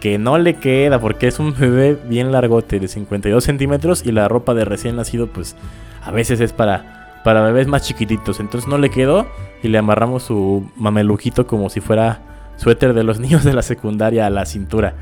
que 0.00 0.18
no 0.18 0.38
le 0.38 0.54
queda 0.54 1.00
porque 1.00 1.26
es 1.26 1.38
un 1.38 1.54
bebé 1.58 1.98
bien 2.08 2.32
largote 2.32 2.78
de 2.78 2.88
52 2.88 3.42
centímetros 3.42 4.04
y 4.06 4.12
la 4.12 4.28
ropa 4.28 4.54
de 4.54 4.64
recién 4.64 4.96
nacido 4.96 5.26
pues 5.26 5.56
a 6.02 6.10
veces 6.10 6.40
es 6.40 6.52
para, 6.52 7.20
para 7.24 7.42
bebés 7.42 7.66
más 7.66 7.82
chiquititos. 7.82 8.40
Entonces 8.40 8.68
no 8.68 8.78
le 8.78 8.90
quedó 8.90 9.26
y 9.62 9.68
le 9.68 9.78
amarramos 9.78 10.24
su 10.24 10.70
mamelujito 10.76 11.46
como 11.46 11.68
si 11.68 11.80
fuera 11.80 12.20
suéter 12.56 12.94
de 12.94 13.04
los 13.04 13.18
niños 13.20 13.44
de 13.44 13.52
la 13.52 13.62
secundaria 13.62 14.26
a 14.26 14.30
la 14.30 14.46
cintura. 14.46 14.94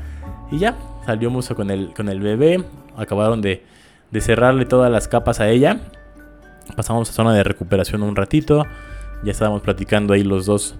Y 0.51 0.59
ya, 0.59 0.75
salió 1.05 1.29
mucho 1.29 1.55
con 1.55 1.71
el, 1.71 1.93
con 1.93 2.09
el 2.09 2.19
bebé, 2.19 2.63
acabaron 2.97 3.41
de, 3.41 3.63
de 4.11 4.21
cerrarle 4.21 4.65
todas 4.65 4.91
las 4.91 5.07
capas 5.07 5.39
a 5.39 5.49
ella. 5.49 5.79
Pasamos 6.75 7.09
a 7.09 7.13
zona 7.13 7.33
de 7.33 7.43
recuperación 7.43 8.03
un 8.03 8.15
ratito, 8.15 8.65
ya 9.23 9.31
estábamos 9.31 9.61
platicando 9.61 10.13
ahí 10.13 10.23
los 10.23 10.45
dos 10.45 10.75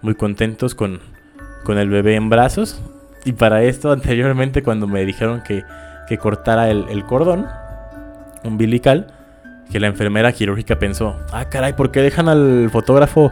muy 0.00 0.14
contentos 0.14 0.74
con, 0.74 1.00
con 1.64 1.78
el 1.78 1.88
bebé 1.88 2.14
en 2.14 2.28
brazos. 2.28 2.80
Y 3.24 3.32
para 3.32 3.62
esto, 3.62 3.92
anteriormente, 3.92 4.62
cuando 4.62 4.86
me 4.86 5.04
dijeron 5.04 5.42
que, 5.42 5.64
cortara 6.18 6.68
el, 6.68 7.04
cordón 7.04 7.46
umbilical, 8.44 9.06
que 9.70 9.80
la 9.80 9.86
enfermera 9.86 10.32
quirúrgica 10.32 10.78
pensó, 10.78 11.16
ah, 11.32 11.46
caray, 11.46 11.72
¿por 11.72 11.90
qué 11.90 12.00
dejan 12.02 12.28
al 12.28 12.68
fotógrafo 12.70 13.30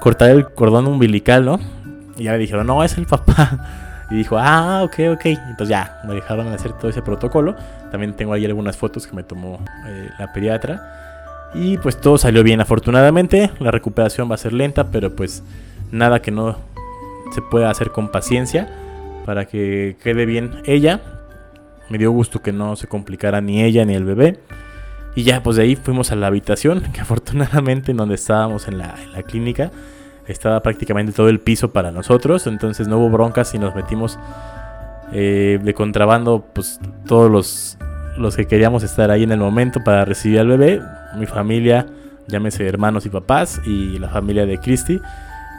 cortar 0.00 0.30
el 0.30 0.46
cordón 0.50 0.86
umbilical, 0.86 1.46
no? 1.46 1.58
Y 2.18 2.24
ya 2.24 2.32
me 2.32 2.38
dijeron, 2.38 2.66
no, 2.66 2.82
es 2.84 2.98
el 2.98 3.06
papá. 3.06 3.58
Y 4.10 4.14
dijo, 4.14 4.38
ah, 4.38 4.84
ok, 4.84 5.00
ok. 5.12 5.26
Entonces 5.26 5.68
ya, 5.68 6.00
me 6.06 6.14
dejaron 6.14 6.48
hacer 6.48 6.72
todo 6.72 6.90
ese 6.90 7.02
protocolo. 7.02 7.54
También 7.90 8.14
tengo 8.14 8.32
ahí 8.32 8.46
algunas 8.46 8.74
fotos 8.74 9.06
que 9.06 9.14
me 9.14 9.22
tomó 9.22 9.62
eh, 9.86 10.08
la 10.18 10.32
pediatra. 10.32 11.50
Y 11.52 11.76
pues 11.76 12.00
todo 12.00 12.16
salió 12.16 12.42
bien, 12.42 12.62
afortunadamente. 12.62 13.50
La 13.58 13.70
recuperación 13.70 14.30
va 14.30 14.36
a 14.36 14.38
ser 14.38 14.54
lenta, 14.54 14.84
pero 14.84 15.14
pues 15.14 15.42
nada 15.92 16.22
que 16.22 16.30
no 16.30 16.56
se 17.34 17.42
pueda 17.42 17.68
hacer 17.68 17.90
con 17.90 18.08
paciencia 18.08 18.70
para 19.28 19.44
que 19.44 19.98
quede 20.02 20.24
bien 20.24 20.62
ella. 20.64 21.02
Me 21.90 21.98
dio 21.98 22.10
gusto 22.12 22.40
que 22.40 22.50
no 22.50 22.76
se 22.76 22.86
complicara 22.86 23.42
ni 23.42 23.62
ella 23.62 23.84
ni 23.84 23.92
el 23.92 24.04
bebé. 24.04 24.38
Y 25.14 25.22
ya, 25.22 25.42
pues 25.42 25.56
de 25.56 25.64
ahí 25.64 25.76
fuimos 25.76 26.10
a 26.12 26.16
la 26.16 26.28
habitación, 26.28 26.80
que 26.94 27.02
afortunadamente 27.02 27.90
en 27.90 27.98
donde 27.98 28.14
estábamos 28.14 28.68
en 28.68 28.78
la, 28.78 28.94
clínica 29.26 29.70
estaba 30.26 30.62
prácticamente 30.62 31.12
todo 31.12 31.28
el 31.28 31.40
piso 31.40 31.74
para 31.74 31.92
nosotros. 31.92 32.46
Entonces 32.46 32.88
no 32.88 32.96
hubo 32.96 33.10
broncas 33.10 33.54
y 33.54 33.58
nos 33.58 33.74
metimos 33.74 34.18
eh, 35.12 35.60
de 35.62 35.74
contrabando, 35.74 36.46
pues 36.54 36.80
todos 37.04 37.30
los, 37.30 37.76
los 38.16 38.34
que 38.34 38.46
queríamos 38.46 38.82
estar 38.82 39.10
ahí 39.10 39.24
en 39.24 39.32
el 39.32 39.40
momento 39.40 39.84
para 39.84 40.06
recibir 40.06 40.40
al 40.40 40.48
bebé. 40.48 40.80
Mi 41.18 41.26
familia, 41.26 41.84
llámese 42.28 42.66
hermanos 42.66 43.04
y 43.04 43.10
papás, 43.10 43.60
y 43.66 43.98
la 43.98 44.08
familia 44.08 44.46
de 44.46 44.56
Christy. 44.56 44.98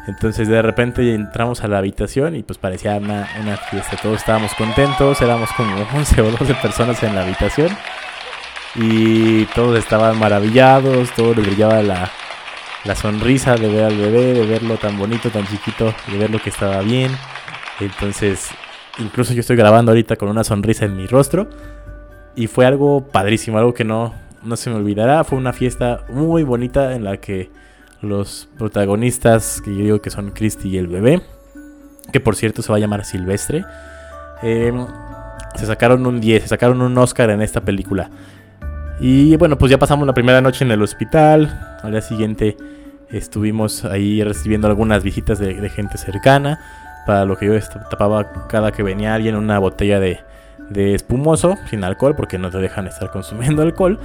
Entonces 0.09 0.47
de 0.47 0.61
repente 0.63 1.13
entramos 1.13 1.63
a 1.63 1.67
la 1.67 1.77
habitación 1.77 2.35
y 2.35 2.41
pues 2.41 2.57
parecía 2.57 2.97
una, 2.97 3.25
fiesta. 3.69 3.95
Todos 4.01 4.17
estábamos 4.17 4.53
contentos, 4.55 5.21
éramos 5.21 5.51
como 5.53 5.75
11 5.95 6.21
o 6.21 6.31
12 6.31 6.55
personas 6.55 7.01
en 7.03 7.13
la 7.13 7.21
habitación. 7.21 7.69
Y 8.75 9.45
todos 9.55 9.77
estaban 9.77 10.17
maravillados, 10.17 11.11
todos 11.11 11.37
les 11.37 11.45
brillaba 11.45 11.83
la, 11.83 12.09
la 12.85 12.95
sonrisa 12.95 13.55
de 13.55 13.67
ver 13.67 13.83
al 13.83 13.97
bebé, 13.97 14.33
de 14.33 14.45
verlo 14.45 14.77
tan 14.77 14.97
bonito, 14.97 15.29
tan 15.29 15.45
chiquito, 15.47 15.93
de 16.07 16.17
ver 16.17 16.31
lo 16.31 16.39
que 16.39 16.49
estaba 16.49 16.81
bien. 16.81 17.11
Entonces, 17.79 18.49
incluso 18.97 19.33
yo 19.33 19.41
estoy 19.41 19.57
grabando 19.57 19.91
ahorita 19.91 20.15
con 20.15 20.29
una 20.29 20.43
sonrisa 20.43 20.85
en 20.85 20.97
mi 20.97 21.05
rostro. 21.05 21.47
Y 22.35 22.47
fue 22.47 22.65
algo 22.65 23.05
padrísimo, 23.05 23.59
algo 23.59 23.75
que 23.75 23.83
no, 23.83 24.13
no 24.43 24.55
se 24.55 24.71
me 24.71 24.77
olvidará. 24.77 25.23
Fue 25.23 25.37
una 25.37 25.53
fiesta 25.53 26.05
muy 26.09 26.43
bonita 26.43 26.95
en 26.95 27.03
la 27.03 27.17
que 27.17 27.51
los 28.01 28.49
protagonistas, 28.57 29.61
que 29.63 29.75
yo 29.75 29.83
digo 29.83 30.01
que 30.01 30.09
son 30.09 30.31
Christy 30.31 30.69
y 30.69 30.77
el 30.77 30.87
bebé, 30.87 31.21
que 32.11 32.19
por 32.19 32.35
cierto 32.35 32.61
se 32.61 32.71
va 32.71 32.77
a 32.77 32.79
llamar 32.79 33.05
Silvestre, 33.05 33.65
em, 34.41 34.85
se 35.55 35.65
sacaron 35.65 36.05
un 36.05 36.21
10, 36.21 36.43
se 36.43 36.49
sacaron 36.49 36.81
un 36.81 36.97
Oscar 36.97 37.29
en 37.29 37.41
esta 37.41 37.61
película. 37.61 38.09
Y 38.99 39.35
bueno, 39.37 39.57
pues 39.57 39.69
ya 39.69 39.77
pasamos 39.77 40.05
la 40.05 40.13
primera 40.13 40.41
noche 40.41 40.65
en 40.65 40.71
el 40.71 40.81
hospital, 40.81 41.77
al 41.81 41.91
día 41.91 42.01
siguiente 42.01 42.57
estuvimos 43.11 43.85
ahí 43.85 44.23
recibiendo 44.23 44.67
algunas 44.67 45.03
visitas 45.03 45.39
de, 45.39 45.69
gente 45.69 45.97
cercana, 45.97 46.59
para 47.05 47.25
lo 47.25 47.37
que 47.37 47.47
yo 47.47 47.59
tapaba 47.89 48.47
cada 48.47 48.71
que 48.71 48.83
venía 48.83 49.15
alguien 49.15 49.35
una 49.35 49.57
botella 49.57 49.99
de, 49.99 50.19
de 50.69 50.93
espumoso, 50.93 51.57
sin 51.69 51.83
alcohol, 51.83 52.15
porque 52.15 52.37
no 52.37 52.51
te 52.51 52.59
dejan 52.59 52.87
estar 52.87 53.09
consumiendo 53.11 53.61
alcohol. 53.63 53.99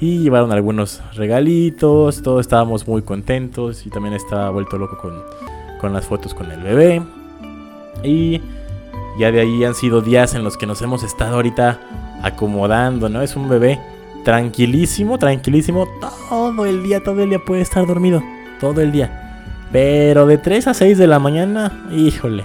Y 0.00 0.18
llevaron 0.18 0.52
algunos 0.52 1.02
regalitos, 1.14 2.22
todos 2.22 2.42
estábamos 2.42 2.86
muy 2.86 3.02
contentos 3.02 3.84
y 3.84 3.90
también 3.90 4.14
estaba 4.14 4.50
vuelto 4.50 4.78
loco 4.78 4.96
con, 5.80 5.92
las 5.92 6.06
fotos 6.06 6.34
con 6.34 6.50
el 6.52 6.62
bebé. 6.62 7.02
Y 8.04 8.40
ya 9.18 9.32
de 9.32 9.40
ahí 9.40 9.64
han 9.64 9.74
sido 9.74 10.00
días 10.00 10.34
en 10.34 10.44
los 10.44 10.56
que 10.56 10.66
nos 10.66 10.80
hemos 10.82 11.02
estado 11.02 11.36
ahorita 11.36 11.80
acomodando, 12.22 13.08
¿no? 13.08 13.22
Es 13.22 13.34
un 13.34 13.48
bebé 13.48 13.80
tranquilísimo, 14.24 15.18
tranquilísimo, 15.18 15.88
todo 16.28 16.64
el 16.64 16.84
día, 16.84 17.02
todo 17.02 17.20
el 17.22 17.30
día 17.30 17.40
puede 17.44 17.62
estar 17.62 17.84
dormido, 17.84 18.22
todo 18.60 18.80
el 18.80 18.92
día. 18.92 19.44
Pero 19.72 20.26
de 20.26 20.38
3 20.38 20.68
a 20.68 20.74
6 20.74 20.96
de 20.96 21.06
la 21.08 21.18
mañana, 21.18 21.88
híjole, 21.90 22.44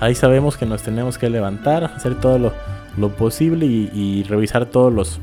ahí 0.00 0.16
sabemos 0.16 0.56
que 0.56 0.66
nos 0.66 0.82
tenemos 0.82 1.18
que 1.18 1.30
levantar, 1.30 1.84
hacer 1.84 2.16
todo 2.16 2.52
lo, 2.96 3.08
posible 3.10 3.64
y 3.64 4.24
revisar 4.24 4.66
todos 4.66 4.92
los 4.92 5.20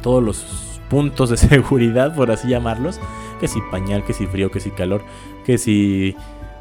todos 0.00 0.22
los 0.22 0.80
puntos 0.88 1.30
de 1.30 1.36
seguridad, 1.48 2.14
por 2.14 2.30
así 2.30 2.48
llamarlos. 2.48 3.00
Que 3.40 3.48
si 3.48 3.60
pañal, 3.70 4.04
que 4.04 4.12
si 4.12 4.26
frío, 4.26 4.50
que 4.50 4.60
si 4.60 4.70
calor, 4.70 5.02
que 5.46 5.56
si 5.56 6.14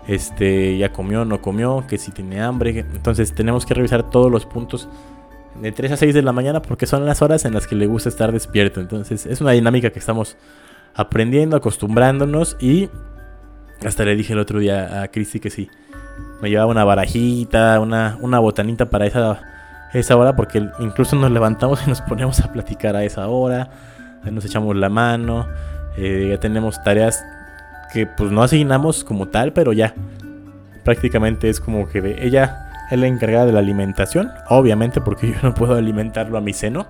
este 0.07 0.77
ya 0.77 0.93
comió, 0.93 1.25
no 1.25 1.41
comió, 1.41 1.85
que 1.87 1.97
si 1.97 2.11
tiene 2.11 2.41
hambre. 2.41 2.79
Entonces 2.79 3.33
tenemos 3.33 3.65
que 3.65 3.73
revisar 3.73 4.09
todos 4.09 4.31
los 4.31 4.45
puntos 4.45 4.87
de 5.61 5.71
3 5.71 5.91
a 5.91 5.97
6 5.97 6.13
de 6.13 6.21
la 6.21 6.31
mañana 6.31 6.61
porque 6.61 6.85
son 6.85 7.05
las 7.05 7.21
horas 7.21 7.43
en 7.45 7.53
las 7.53 7.67
que 7.67 7.75
le 7.75 7.85
gusta 7.85 8.09
estar 8.09 8.31
despierto. 8.31 8.79
Entonces 8.79 9.25
es 9.25 9.41
una 9.41 9.51
dinámica 9.51 9.89
que 9.89 9.99
estamos 9.99 10.37
aprendiendo, 10.95 11.57
acostumbrándonos 11.57 12.57
y 12.59 12.89
hasta 13.85 14.05
le 14.05 14.15
dije 14.15 14.33
el 14.33 14.39
otro 14.39 14.59
día 14.59 15.01
a 15.01 15.09
Cristi 15.09 15.39
que 15.39 15.49
sí. 15.49 15.69
Me 16.41 16.49
llevaba 16.49 16.71
una 16.71 16.83
barajita, 16.83 17.79
una, 17.79 18.17
una 18.21 18.39
botanita 18.39 18.89
para 18.89 19.05
esa 19.05 19.58
esa 19.93 20.15
hora 20.15 20.35
porque 20.35 20.69
incluso 20.79 21.15
nos 21.15 21.31
levantamos 21.31 21.85
y 21.85 21.89
nos 21.89 22.01
ponemos 22.01 22.39
a 22.41 22.51
platicar 22.51 22.95
a 22.95 23.03
esa 23.03 23.27
hora, 23.27 23.69
nos 24.29 24.45
echamos 24.45 24.75
la 24.75 24.89
mano, 24.89 25.47
eh, 25.97 26.27
ya 26.29 26.39
tenemos 26.39 26.81
tareas 26.83 27.23
que 27.91 28.05
pues 28.05 28.31
no 28.31 28.43
asignamos 28.43 29.03
como 29.03 29.27
tal, 29.27 29.53
pero 29.53 29.73
ya 29.73 29.93
prácticamente 30.83 31.49
es 31.49 31.59
como 31.59 31.87
que 31.87 32.17
ella 32.21 32.69
es 32.91 32.99
la 32.99 33.07
encargada 33.07 33.45
de 33.47 33.53
la 33.53 33.59
alimentación, 33.59 34.31
obviamente 34.49 35.01
porque 35.01 35.31
yo 35.33 35.37
no 35.41 35.53
puedo 35.53 35.75
alimentarlo 35.75 36.37
a 36.37 36.41
mi 36.41 36.53
seno, 36.53 36.87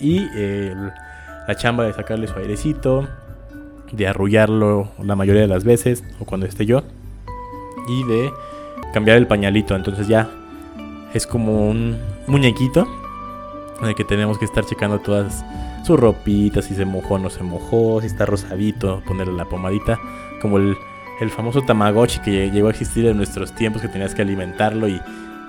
y 0.00 0.26
la 1.46 1.54
chamba 1.54 1.84
de 1.84 1.92
sacarle 1.92 2.26
su 2.26 2.34
airecito, 2.38 3.08
de 3.92 4.08
arrullarlo 4.08 4.88
la 5.02 5.14
mayoría 5.14 5.42
de 5.42 5.48
las 5.48 5.64
veces, 5.64 6.02
o 6.18 6.24
cuando 6.24 6.46
esté 6.46 6.66
yo, 6.66 6.82
y 7.88 8.04
de 8.04 8.30
cambiar 8.92 9.16
el 9.16 9.26
pañalito, 9.26 9.76
entonces 9.76 10.08
ya 10.08 10.28
es 11.14 11.26
como 11.26 11.68
un 11.68 11.98
muñequito 12.26 12.86
en 13.80 13.88
el 13.88 13.94
que 13.94 14.04
tenemos 14.04 14.38
que 14.38 14.44
estar 14.44 14.64
checando 14.64 15.00
todas 15.00 15.44
sus 15.84 15.98
ropitas, 15.98 16.66
si 16.66 16.74
se 16.74 16.84
mojó 16.84 17.14
o 17.14 17.18
no 17.18 17.30
se 17.30 17.42
mojó, 17.42 18.00
si 18.00 18.06
está 18.06 18.26
rosadito, 18.26 19.02
ponerle 19.06 19.34
la 19.34 19.44
pomadita, 19.44 19.98
como 20.40 20.58
el, 20.58 20.76
famoso 21.30 21.62
Tamagotchi 21.62 22.20
que 22.20 22.50
llegó 22.50 22.66
a 22.66 22.70
existir 22.70 23.06
en 23.06 23.16
nuestros 23.16 23.52
tiempos, 23.52 23.82
que 23.82 23.88
tenías 23.88 24.14
que 24.14 24.22
alimentarlo 24.22 24.88
y 24.88 25.00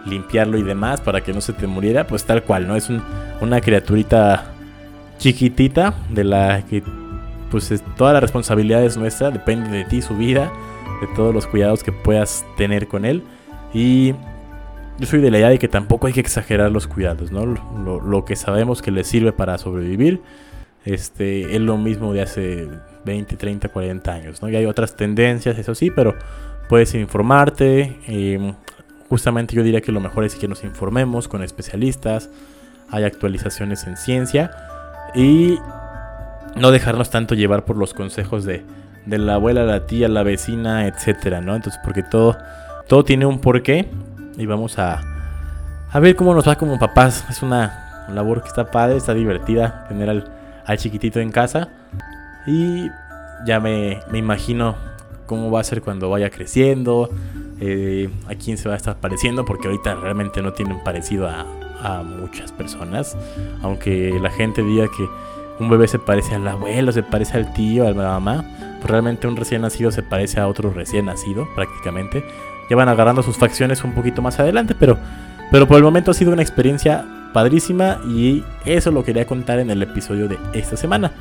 limpiarlo 0.06 0.58
y 0.58 0.64
demás 0.64 1.02
para 1.02 1.22
que 1.22 1.34
no 1.34 1.42
se 1.42 1.54
te 1.54 1.66
muriera, 1.66 2.06
pues 2.06 2.26
tal 2.26 2.44
cual, 2.44 2.68
¿no? 2.68 2.76
Es 2.76 2.90
una 3.42 3.60
criaturita 3.60 4.54
chiquitita 5.18 5.96
de 6.10 6.24
la 6.24 6.64
que 6.64 6.84
pues 7.50 7.72
toda 7.98 8.14
la 8.14 8.20
responsabilidad 8.20 8.84
es 8.84 8.98
nuestra, 8.98 9.32
depende 9.32 9.70
de 9.70 9.86
ti, 9.86 10.02
su 10.02 10.16
vida, 10.16 10.52
de 11.02 11.08
todos 11.16 11.34
los 11.34 11.48
cuidados 11.48 11.84
que 11.84 11.92
puedas 11.92 12.46
tener 12.58 12.88
con 12.88 13.06
él. 13.06 13.24
Y 13.74 14.14
yo 15.00 15.08
soy 15.08 15.22
de 15.22 15.32
la 15.32 15.40
idea 15.40 15.50
de 15.50 15.60
que 15.60 15.68
tampoco 15.68 16.08
hay 16.08 16.14
que 16.14 16.20
exagerar 16.20 16.72
los 16.72 16.88
cuidados, 16.88 17.32
¿no? 17.32 17.46
Lo, 17.46 18.26
que 18.26 18.36
sabemos 18.36 18.82
que 18.82 18.92
le 18.92 19.04
sirve 19.04 19.32
para 19.32 19.58
sobrevivir 19.58 20.22
este, 20.86 21.56
es 21.56 21.62
lo 21.62 21.78
mismo 21.78 22.14
de 22.14 22.22
hace 22.22 22.70
20, 23.06 23.36
30, 23.36 23.70
40 23.70 24.12
años, 24.12 24.42
¿no? 24.42 24.50
Y 24.50 24.56
hay 24.56 24.66
otras 24.66 24.96
tendencias, 24.96 25.58
eso 25.58 25.74
sí, 25.74 25.90
pero 25.90 26.16
puedes 26.70 26.94
informarte, 26.94 27.98
em, 28.08 28.54
justamente 29.10 29.56
yo 29.56 29.64
diría 29.64 29.82
que 29.82 29.92
lo 29.92 30.00
mejor 30.00 30.26
es 30.26 30.36
que 30.36 30.48
nos 30.48 30.64
informemos 30.64 31.28
con 31.28 31.44
especialistas, 31.44 32.30
hay 32.90 33.04
actualizaciones 33.04 33.88
en 33.88 33.98
ciencia 33.98 34.52
y 35.16 35.58
no 36.56 36.70
dejarnos 36.72 37.10
tanto 37.10 37.34
llevar 37.34 37.66
por 37.66 37.78
los 37.78 37.96
consejos 37.96 38.46
de, 38.46 38.64
de 39.08 39.18
la 39.18 39.36
abuela, 39.36 39.64
la 39.64 39.88
tía, 39.88 40.08
la 40.08 40.22
vecina, 40.22 40.86
etcétera, 40.86 41.42
¿no? 41.42 41.56
Entonces, 41.56 41.82
porque 41.84 42.04
todo, 42.04 42.38
todo 42.88 43.04
tiene 43.04 43.26
un 43.26 43.40
porqué 43.40 43.88
y 44.38 44.46
vamos 44.46 44.80
a, 44.80 45.02
a 45.92 46.00
ver 46.00 46.16
cómo 46.16 46.34
nos 46.34 46.48
va 46.48 46.56
como 46.56 46.80
papás. 46.80 47.26
Es 47.30 47.42
una 47.42 48.08
labor 48.10 48.42
que 48.42 48.48
está 48.48 48.72
padre, 48.72 48.98
está 48.98 49.14
divertida 49.14 49.86
tener 49.88 50.10
al, 50.10 50.32
al 50.66 50.78
chiquitito 50.78 51.20
en 51.20 51.32
casa 51.32 51.70
y 52.46 52.90
ya 53.46 53.60
me, 53.60 54.00
me 54.12 54.18
imagino 54.18 54.76
cómo 55.26 55.52
va 55.52 55.62
a 55.62 55.64
ser 55.64 55.82
cuando 55.82 56.10
vaya 56.10 56.30
creciendo, 56.30 57.10
eh, 57.60 58.10
a 58.28 58.36
quién 58.36 58.58
se 58.58 58.68
va 58.68 58.76
a 58.76 58.78
estar 58.78 58.98
pareciendo, 58.98 59.46
porque 59.46 59.68
ahorita 59.68 59.96
realmente 59.96 60.42
no 60.42 60.54
tienen 60.54 60.84
parecido 60.84 61.28
a, 61.30 61.46
a 61.82 62.04
muchas 62.04 62.52
personas, 62.52 63.18
aunque 63.62 64.18
la 64.22 64.30
gente 64.30 64.64
diga 64.64 64.88
que 64.88 65.08
un 65.60 65.70
bebé 65.70 65.88
se 65.88 66.00
parece 66.00 66.36
al 66.36 66.48
abuelo, 66.48 66.92
se 66.92 67.04
parece 67.04 67.38
al 67.38 67.54
tío, 67.54 67.88
a 67.88 67.92
la 67.92 68.20
mamá, 68.20 68.44
pues 68.80 68.90
realmente 68.90 69.28
un 69.28 69.36
recién 69.36 69.62
nacido 69.62 69.92
se 69.92 70.04
parece 70.04 70.40
a 70.40 70.48
otro 70.48 70.72
recién 70.72 71.06
nacido 71.06 71.48
prácticamente. 71.56 72.24
Ya 72.70 72.76
van 72.76 72.90
agarrando 72.90 73.24
sus 73.24 73.38
facciones 73.38 73.84
un 73.84 73.94
poquito 73.94 74.22
más 74.22 74.40
adelante, 74.40 74.76
pero, 74.78 74.98
pero 75.52 75.68
por 75.68 75.78
el 75.78 75.84
momento 75.84 76.12
ha 76.12 76.14
sido 76.14 76.32
una 76.32 76.42
experiencia 76.42 77.06
padrísima 77.34 78.00
y 78.08 78.44
eso 78.66 78.92
lo 78.92 79.04
quería 79.04 79.26
contar 79.26 79.60
en 79.60 79.70
el 79.70 79.82
episodio 79.82 80.28
de 80.28 80.38
esta 80.54 80.78
semana. 80.78 81.12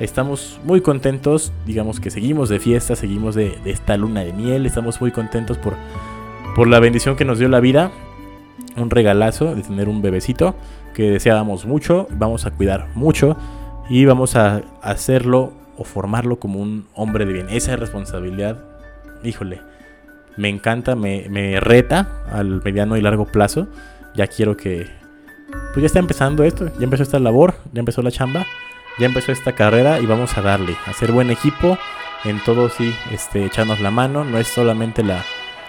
Estamos 0.00 0.58
muy 0.64 0.80
contentos, 0.80 1.52
digamos 1.66 2.00
que 2.00 2.10
seguimos 2.10 2.48
de 2.48 2.58
fiesta, 2.58 2.96
seguimos 2.96 3.34
de, 3.34 3.58
de 3.62 3.70
esta 3.70 3.96
luna 3.98 4.20
de 4.20 4.32
miel, 4.32 4.64
estamos 4.64 5.00
muy 5.00 5.10
contentos 5.10 5.58
por, 5.58 5.74
por 6.56 6.68
la 6.68 6.80
bendición 6.80 7.16
que 7.16 7.26
nos 7.26 7.38
dio 7.38 7.48
la 7.48 7.60
vida, 7.60 7.90
un 8.76 8.88
regalazo 8.88 9.54
de 9.54 9.62
tener 9.62 9.88
un 9.88 10.00
bebecito 10.00 10.54
que 10.94 11.10
deseábamos 11.10 11.66
mucho, 11.66 12.08
vamos 12.10 12.46
a 12.46 12.50
cuidar 12.50 12.88
mucho 12.94 13.36
y 13.90 14.06
vamos 14.06 14.36
a 14.36 14.62
hacerlo 14.82 15.52
o 15.76 15.84
formarlo 15.84 16.38
como 16.38 16.60
un 16.60 16.86
hombre 16.94 17.26
de 17.26 17.32
bien. 17.32 17.46
Esa 17.50 17.76
responsabilidad, 17.76 18.62
híjole, 19.22 19.60
me 20.40 20.48
encanta, 20.48 20.96
me, 20.96 21.28
me 21.28 21.60
reta 21.60 22.24
al 22.32 22.62
mediano 22.62 22.96
y 22.96 23.02
largo 23.02 23.26
plazo. 23.26 23.68
Ya 24.14 24.26
quiero 24.26 24.56
que, 24.56 24.88
pues 25.72 25.82
ya 25.82 25.86
está 25.86 26.00
empezando 26.00 26.42
esto, 26.42 26.70
ya 26.78 26.84
empezó 26.84 27.04
esta 27.04 27.18
labor, 27.20 27.54
ya 27.72 27.80
empezó 27.80 28.02
la 28.02 28.10
chamba 28.10 28.46
ya 29.00 29.06
empezó 29.06 29.32
esta 29.32 29.52
carrera 29.52 29.98
y 29.98 30.06
vamos 30.06 30.36
a 30.36 30.42
darle, 30.42 30.76
a 30.86 30.90
hacer 30.90 31.10
buen 31.10 31.30
equipo, 31.30 31.78
en 32.24 32.38
todo 32.44 32.68
sí, 32.68 32.94
este, 33.12 33.46
echarnos 33.46 33.80
la 33.80 33.90
mano, 33.90 34.24
no 34.24 34.38
es 34.38 34.46
solamente 34.46 35.02
la, 35.02 35.24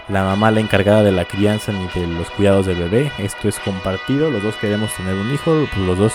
la 0.08 0.22
mamá 0.22 0.50
la 0.50 0.60
encargada 0.60 1.02
de 1.02 1.12
la 1.12 1.24
crianza 1.24 1.72
ni 1.72 1.88
de 1.98 2.06
los 2.06 2.30
cuidados 2.30 2.66
del 2.66 2.78
bebé, 2.78 3.10
esto 3.18 3.48
es 3.48 3.58
compartido, 3.58 4.30
los 4.30 4.42
dos 4.42 4.56
queremos 4.56 4.94
tener 4.94 5.14
un 5.14 5.32
hijo, 5.32 5.66
pues 5.72 5.86
los 5.86 5.98
dos 5.98 6.12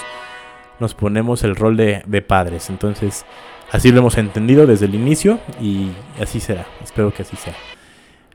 nos 0.80 0.94
ponemos 0.94 1.44
el 1.44 1.56
rol 1.56 1.76
de, 1.76 2.04
de 2.06 2.22
padres, 2.22 2.70
entonces 2.70 3.26
así 3.72 3.92
lo 3.92 4.00
hemos 4.00 4.18
entendido 4.18 4.68
desde 4.68 4.86
el 4.86 4.94
inicio 4.94 5.40
y 5.60 5.90
así 6.22 6.40
será, 6.40 6.68
espero 6.84 7.12
que 7.12 7.24
así 7.24 7.36
sea. 7.36 7.56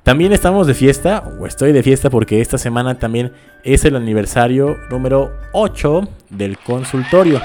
También 0.03 0.33
estamos 0.33 0.67
de 0.67 0.75
fiesta, 0.75 1.23
o 1.39 1.47
estoy 1.47 1.71
de 1.71 1.81
fiesta 1.81 2.11
porque 2.11 2.41
esta 2.41 2.59
semana 2.59 2.99
también 2.99 3.33
es 3.63 3.85
el 3.85 3.95
aniversario 3.95 4.77
número 4.91 5.33
8 5.53 6.09
del 6.29 6.59
consultorio. 6.59 7.41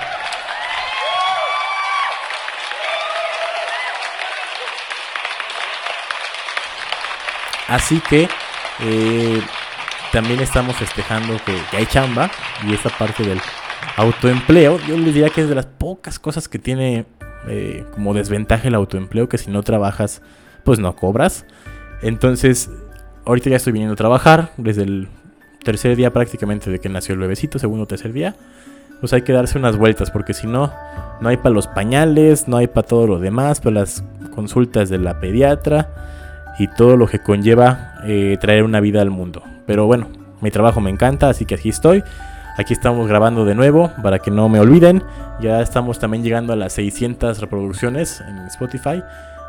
Así 7.68 8.00
que 8.10 8.28
eh, 8.80 9.42
también 10.12 10.40
estamos 10.40 10.78
festejando 10.78 11.40
que, 11.46 11.78
hay 11.78 11.86
chamba 11.86 12.32
y 12.66 12.74
esa 12.74 12.90
parte 12.90 13.24
del 13.24 13.40
autoempleo. 13.98 14.80
Yo 14.88 14.98
les 14.98 15.14
diría 15.14 15.30
que 15.30 15.42
es 15.42 15.50
de 15.50 15.54
las 15.54 15.68
pocas 15.68 16.18
cosas 16.18 16.48
que 16.48 16.58
tiene 16.58 17.06
eh, 17.48 17.86
como 17.94 18.16
desventaja 18.16 18.68
el 18.68 18.74
autoempleo, 18.74 19.30
que 19.30 19.38
si 19.38 19.52
no 19.52 19.62
trabajas, 19.62 20.24
pues 20.64 20.80
no 20.80 20.96
cobras. 20.96 21.46
Entonces, 22.02 22.70
ahorita 23.26 23.50
ya 23.50 23.56
estoy 23.58 23.74
viniendo 23.74 23.94
a 23.94 23.98
trabajar 23.98 24.52
desde 24.58 24.84
el 24.84 25.08
tercer 25.64 25.96
día 25.96 26.14
prácticamente 26.14 26.70
de 26.70 26.80
que 26.80 26.90
nació 26.90 27.14
el 27.14 27.20
bebecito, 27.20 27.60
segundo 27.60 27.84
o 27.84 27.88
tercer 27.88 28.14
día. 28.14 28.36
Pues 29.00 29.14
hay 29.14 29.22
que 29.22 29.34
darse 29.34 29.58
unas 29.58 29.78
vueltas, 29.78 30.10
porque 30.10 30.34
si 30.34 30.48
no, 30.48 30.72
no 31.22 31.30
hay 31.30 31.38
para 31.38 31.52
los 31.52 31.68
pañales, 31.68 32.48
no 32.48 32.58
hay 32.58 32.68
para 32.68 32.88
todo 32.88 33.06
lo 33.06 33.20
demás, 33.20 33.60
para 33.60 33.82
las 33.82 34.04
consultas 34.34 34.90
de 34.90 34.98
la 34.98 35.20
pediatra 35.20 35.90
y 36.58 36.68
todo 36.68 36.98
lo 36.98 37.08
que 37.08 37.20
conlleva 37.20 37.96
eh, 38.06 38.38
traer 38.40 38.64
una 38.64 38.80
vida 38.80 39.02
al 39.02 39.12
mundo. 39.12 39.44
Pero 39.66 39.86
bueno, 39.86 40.08
mi 40.42 40.52
trabajo 40.52 40.82
me 40.82 40.90
encanta, 40.90 41.30
así 41.30 41.46
que 41.46 41.56
aquí 41.56 41.70
estoy. 41.70 42.04
Aquí 42.58 42.74
estamos 42.74 43.08
grabando 43.08 43.46
de 43.46 43.54
nuevo 43.54 43.92
para 44.02 44.18
que 44.20 44.32
no 44.32 44.50
me 44.50 44.60
olviden. 44.60 45.04
Ya 45.40 45.62
estamos 45.62 46.00
también 46.00 46.24
llegando 46.24 46.54
a 46.54 46.56
las 46.56 46.74
600 46.74 47.40
reproducciones 47.40 48.22
en 48.22 48.40
Spotify. 48.48 49.04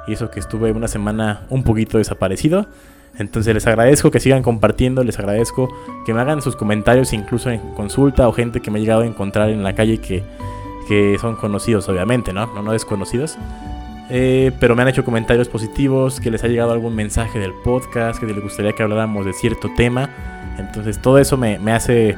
Y 0.08 0.14
eso 0.14 0.30
que 0.30 0.40
estuve 0.40 0.72
una 0.72 0.88
semana 0.88 1.42
un 1.50 1.62
poquito 1.62 1.98
desaparecido. 1.98 2.66
Entonces 3.18 3.52
les 3.52 3.66
agradezco 3.66 4.10
que 4.10 4.20
sigan 4.20 4.42
compartiendo, 4.42 5.02
les 5.02 5.18
agradezco 5.18 5.68
que 6.06 6.14
me 6.14 6.20
hagan 6.20 6.40
sus 6.40 6.56
comentarios 6.56 7.12
incluso 7.12 7.50
en 7.50 7.60
consulta 7.74 8.28
o 8.28 8.32
gente 8.32 8.60
que 8.60 8.70
me 8.70 8.78
ha 8.78 8.80
llegado 8.80 9.02
a 9.02 9.06
encontrar 9.06 9.50
en 9.50 9.62
la 9.62 9.74
calle 9.74 9.98
que, 9.98 10.22
que 10.86 11.18
son 11.20 11.34
conocidos 11.36 11.88
obviamente, 11.88 12.32
¿no? 12.32 12.46
No, 12.54 12.62
no 12.62 12.72
desconocidos. 12.72 13.36
Eh, 14.10 14.52
pero 14.58 14.74
me 14.74 14.82
han 14.82 14.88
hecho 14.88 15.04
comentarios 15.04 15.48
positivos, 15.48 16.20
que 16.20 16.30
les 16.30 16.42
ha 16.44 16.48
llegado 16.48 16.72
algún 16.72 16.94
mensaje 16.94 17.38
del 17.38 17.52
podcast, 17.52 18.18
que 18.20 18.26
les 18.26 18.40
gustaría 18.40 18.72
que 18.72 18.82
habláramos 18.82 19.26
de 19.26 19.32
cierto 19.32 19.68
tema. 19.76 20.08
Entonces 20.56 21.00
todo 21.02 21.18
eso 21.18 21.36
me, 21.36 21.58
me 21.58 21.72
hace 21.72 22.16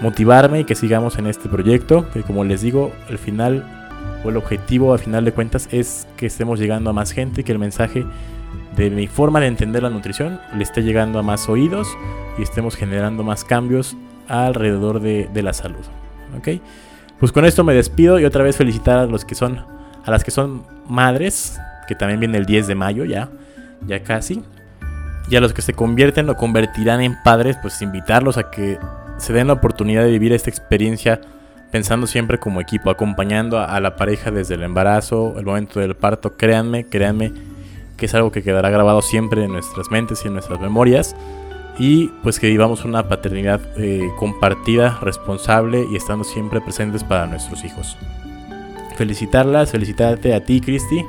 motivarme 0.00 0.60
y 0.60 0.64
que 0.64 0.74
sigamos 0.74 1.16
en 1.18 1.26
este 1.26 1.48
proyecto. 1.48 2.10
Que 2.10 2.22
como 2.22 2.44
les 2.44 2.60
digo, 2.60 2.92
el 3.08 3.18
final 3.18 3.79
o 4.24 4.30
el 4.30 4.36
objetivo 4.36 4.92
al 4.92 4.98
final 4.98 5.24
de 5.24 5.32
cuentas 5.32 5.68
es 5.72 6.06
que 6.16 6.26
estemos 6.26 6.58
llegando 6.58 6.90
a 6.90 6.92
más 6.92 7.12
gente, 7.12 7.44
que 7.44 7.52
el 7.52 7.58
mensaje 7.58 8.04
de 8.76 8.90
mi 8.90 9.06
forma 9.06 9.40
de 9.40 9.46
entender 9.46 9.82
la 9.82 9.90
nutrición 9.90 10.40
le 10.56 10.62
esté 10.62 10.82
llegando 10.82 11.18
a 11.18 11.22
más 11.22 11.48
oídos 11.48 11.88
y 12.38 12.42
estemos 12.42 12.76
generando 12.76 13.22
más 13.22 13.44
cambios 13.44 13.96
alrededor 14.28 15.00
de, 15.00 15.28
de 15.32 15.42
la 15.42 15.52
salud. 15.52 15.84
¿Ok? 16.36 16.60
Pues 17.18 17.32
con 17.32 17.44
esto 17.44 17.64
me 17.64 17.74
despido 17.74 18.18
y 18.18 18.24
otra 18.24 18.42
vez 18.42 18.56
felicitar 18.56 18.98
a 18.98 19.06
los 19.06 19.24
que 19.24 19.34
son, 19.34 19.64
a 20.04 20.10
las 20.10 20.24
que 20.24 20.30
son 20.30 20.64
madres, 20.88 21.58
que 21.86 21.94
también 21.94 22.20
viene 22.20 22.38
el 22.38 22.46
10 22.46 22.66
de 22.66 22.74
mayo 22.74 23.04
ya, 23.04 23.28
ya 23.86 24.02
casi. 24.02 24.42
Y 25.28 25.36
a 25.36 25.40
los 25.40 25.52
que 25.52 25.62
se 25.62 25.74
convierten 25.74 26.28
o 26.30 26.36
convertirán 26.36 27.02
en 27.02 27.16
padres, 27.22 27.58
pues 27.60 27.82
invitarlos 27.82 28.38
a 28.38 28.50
que 28.50 28.78
se 29.18 29.32
den 29.32 29.48
la 29.48 29.52
oportunidad 29.52 30.02
de 30.02 30.10
vivir 30.10 30.32
esta 30.32 30.50
experiencia 30.50 31.20
pensando 31.70 32.06
siempre 32.06 32.38
como 32.38 32.60
equipo, 32.60 32.90
acompañando 32.90 33.58
a, 33.58 33.78
la 33.80 33.96
pareja 33.96 34.30
desde 34.30 34.54
el 34.54 34.62
embarazo, 34.62 35.34
el 35.38 35.44
momento 35.44 35.80
del 35.80 35.94
parto. 35.94 36.36
Créanme, 36.36 36.86
créanme 36.86 37.32
que 37.96 38.06
es 38.06 38.14
algo 38.14 38.32
que 38.32 38.42
quedará 38.42 38.70
grabado 38.70 39.02
siempre 39.02 39.44
en 39.44 39.52
nuestras 39.52 39.90
mentes 39.90 40.24
y 40.24 40.28
en 40.28 40.34
nuestras 40.34 40.60
memorias. 40.60 41.14
Y 41.78 42.08
pues 42.22 42.40
que 42.40 42.48
vivamos 42.48 42.84
una 42.84 43.08
paternidad 43.08 43.60
eh, 43.76 44.10
compartida, 44.18 44.98
responsable 45.00 45.86
y 45.90 45.96
estando 45.96 46.24
siempre 46.24 46.60
presentes 46.60 47.04
para 47.04 47.26
nuestros 47.26 47.64
hijos 47.64 47.96
felicitarlas, 49.00 49.70
felicitarte 49.70 50.34
a 50.34 50.44
ti, 50.44 50.60
Cristi. 50.60 51.06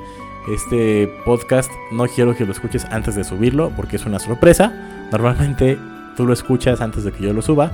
Este 0.47 1.09
podcast 1.25 1.69
no 1.91 2.07
quiero 2.07 2.33
que 2.37 2.45
lo 2.45 2.53
escuches 2.53 2.85
antes 2.85 3.15
de 3.15 3.25
subirlo 3.25 3.69
porque 3.75 3.97
es 3.97 4.05
una 4.05 4.17
sorpresa. 4.17 4.71
Normalmente 5.11 5.77
tú 6.15 6.25
lo 6.25 6.31
escuchas 6.31 6.79
antes 6.79 7.03
de 7.03 7.11
que 7.11 7.21
yo 7.21 7.33
lo 7.33 7.41
suba 7.41 7.73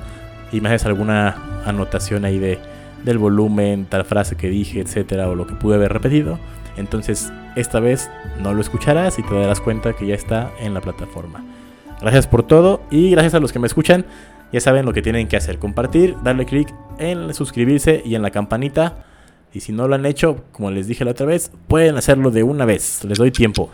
y 0.52 0.60
me 0.60 0.70
haces 0.70 0.88
alguna 0.88 1.62
anotación 1.66 2.26
ahí 2.26 2.40
de, 2.40 2.58
del 3.04 3.18
volumen, 3.18 3.86
tal 3.86 4.06
frase 4.06 4.36
que 4.36 4.50
dije, 4.50 4.82
etcétera, 4.82 5.30
o 5.30 5.36
lo 5.36 5.48
que 5.48 5.56
pude 5.56 5.76
haber 5.76 5.94
repetido. 5.94 6.40
Entonces, 6.76 7.32
esta 7.56 7.80
vez 7.80 8.10
no 8.40 8.54
lo 8.54 8.62
escucharás 8.62 9.18
y 9.20 9.24
te 9.24 9.34
darás 9.34 9.62
cuenta 9.62 9.94
que 9.94 10.08
ya 10.08 10.16
está 10.16 10.52
en 10.60 10.74
la 10.74 10.82
plataforma. 10.82 11.44
Gracias 12.02 12.28
por 12.28 12.44
todo 12.44 12.82
y 12.92 13.12
gracias 13.12 13.34
a 13.34 13.40
los 13.40 13.52
que 13.52 13.60
me 13.60 13.68
escuchan. 13.68 14.06
Ya 14.52 14.62
saben 14.62 14.86
lo 14.86 14.94
que 14.94 15.02
tienen 15.02 15.28
que 15.28 15.38
hacer: 15.38 15.58
compartir, 15.60 16.16
darle 16.24 16.46
clic 16.46 16.74
en 17.00 17.34
suscribirse 17.34 18.02
y 18.06 18.16
en 18.16 18.22
la 18.22 18.32
campanita 18.32 19.06
y 19.54 19.62
si 19.62 19.72
no 19.72 19.88
lo 19.88 19.96
han 19.96 20.06
hecho, 20.06 20.44
como 20.52 20.72
les 20.72 20.88
dije 20.88 21.06
la 21.06 21.12
otra 21.12 21.26
vez, 21.26 21.52
pueden 21.68 21.98
hacerlo 21.98 22.32
de 22.32 22.44
una 22.44 22.66
vez. 22.66 23.04
Les 23.04 23.18
doy 23.18 23.32
tiempo. 23.32 23.72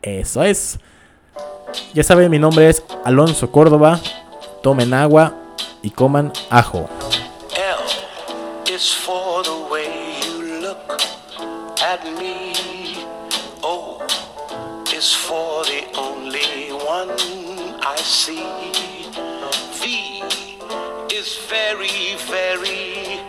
Eso 0.00 0.42
es. 0.44 0.78
Ya 1.94 2.02
saben, 2.02 2.30
mi 2.30 2.38
nombre 2.38 2.68
es 2.68 2.82
Alonso 3.04 3.50
Córdoba. 3.50 3.98
Tomen 4.62 4.92
agua 4.94 5.34
y 5.82 5.90
coman 5.90 6.32
ajo. 6.50 6.88
L 7.56 7.78
is 8.72 8.92
for 8.92 9.42
the 9.44 9.56
way 9.70 9.88
you 10.26 10.42
look 10.60 10.78
at 11.82 12.04
me. 12.18 12.52
O 13.62 13.98
is 14.94 15.14
for 15.14 15.64
the 15.64 15.84
only 15.98 16.70
one 16.86 17.10
I 17.82 17.96
see. 17.96 18.44
V 19.80 20.22
is 21.12 21.38
very, 21.48 22.16
very 22.28 23.20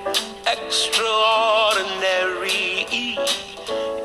extraordinary. 0.46 2.86
E 2.92 3.18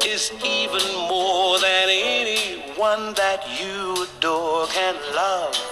is 0.04 0.30
even 0.44 0.82
more 1.08 1.58
than 1.58 1.88
anyone 1.88 3.14
that 3.14 3.42
you 3.60 4.01
adore 4.22 4.68
can 4.68 4.94
love 5.16 5.71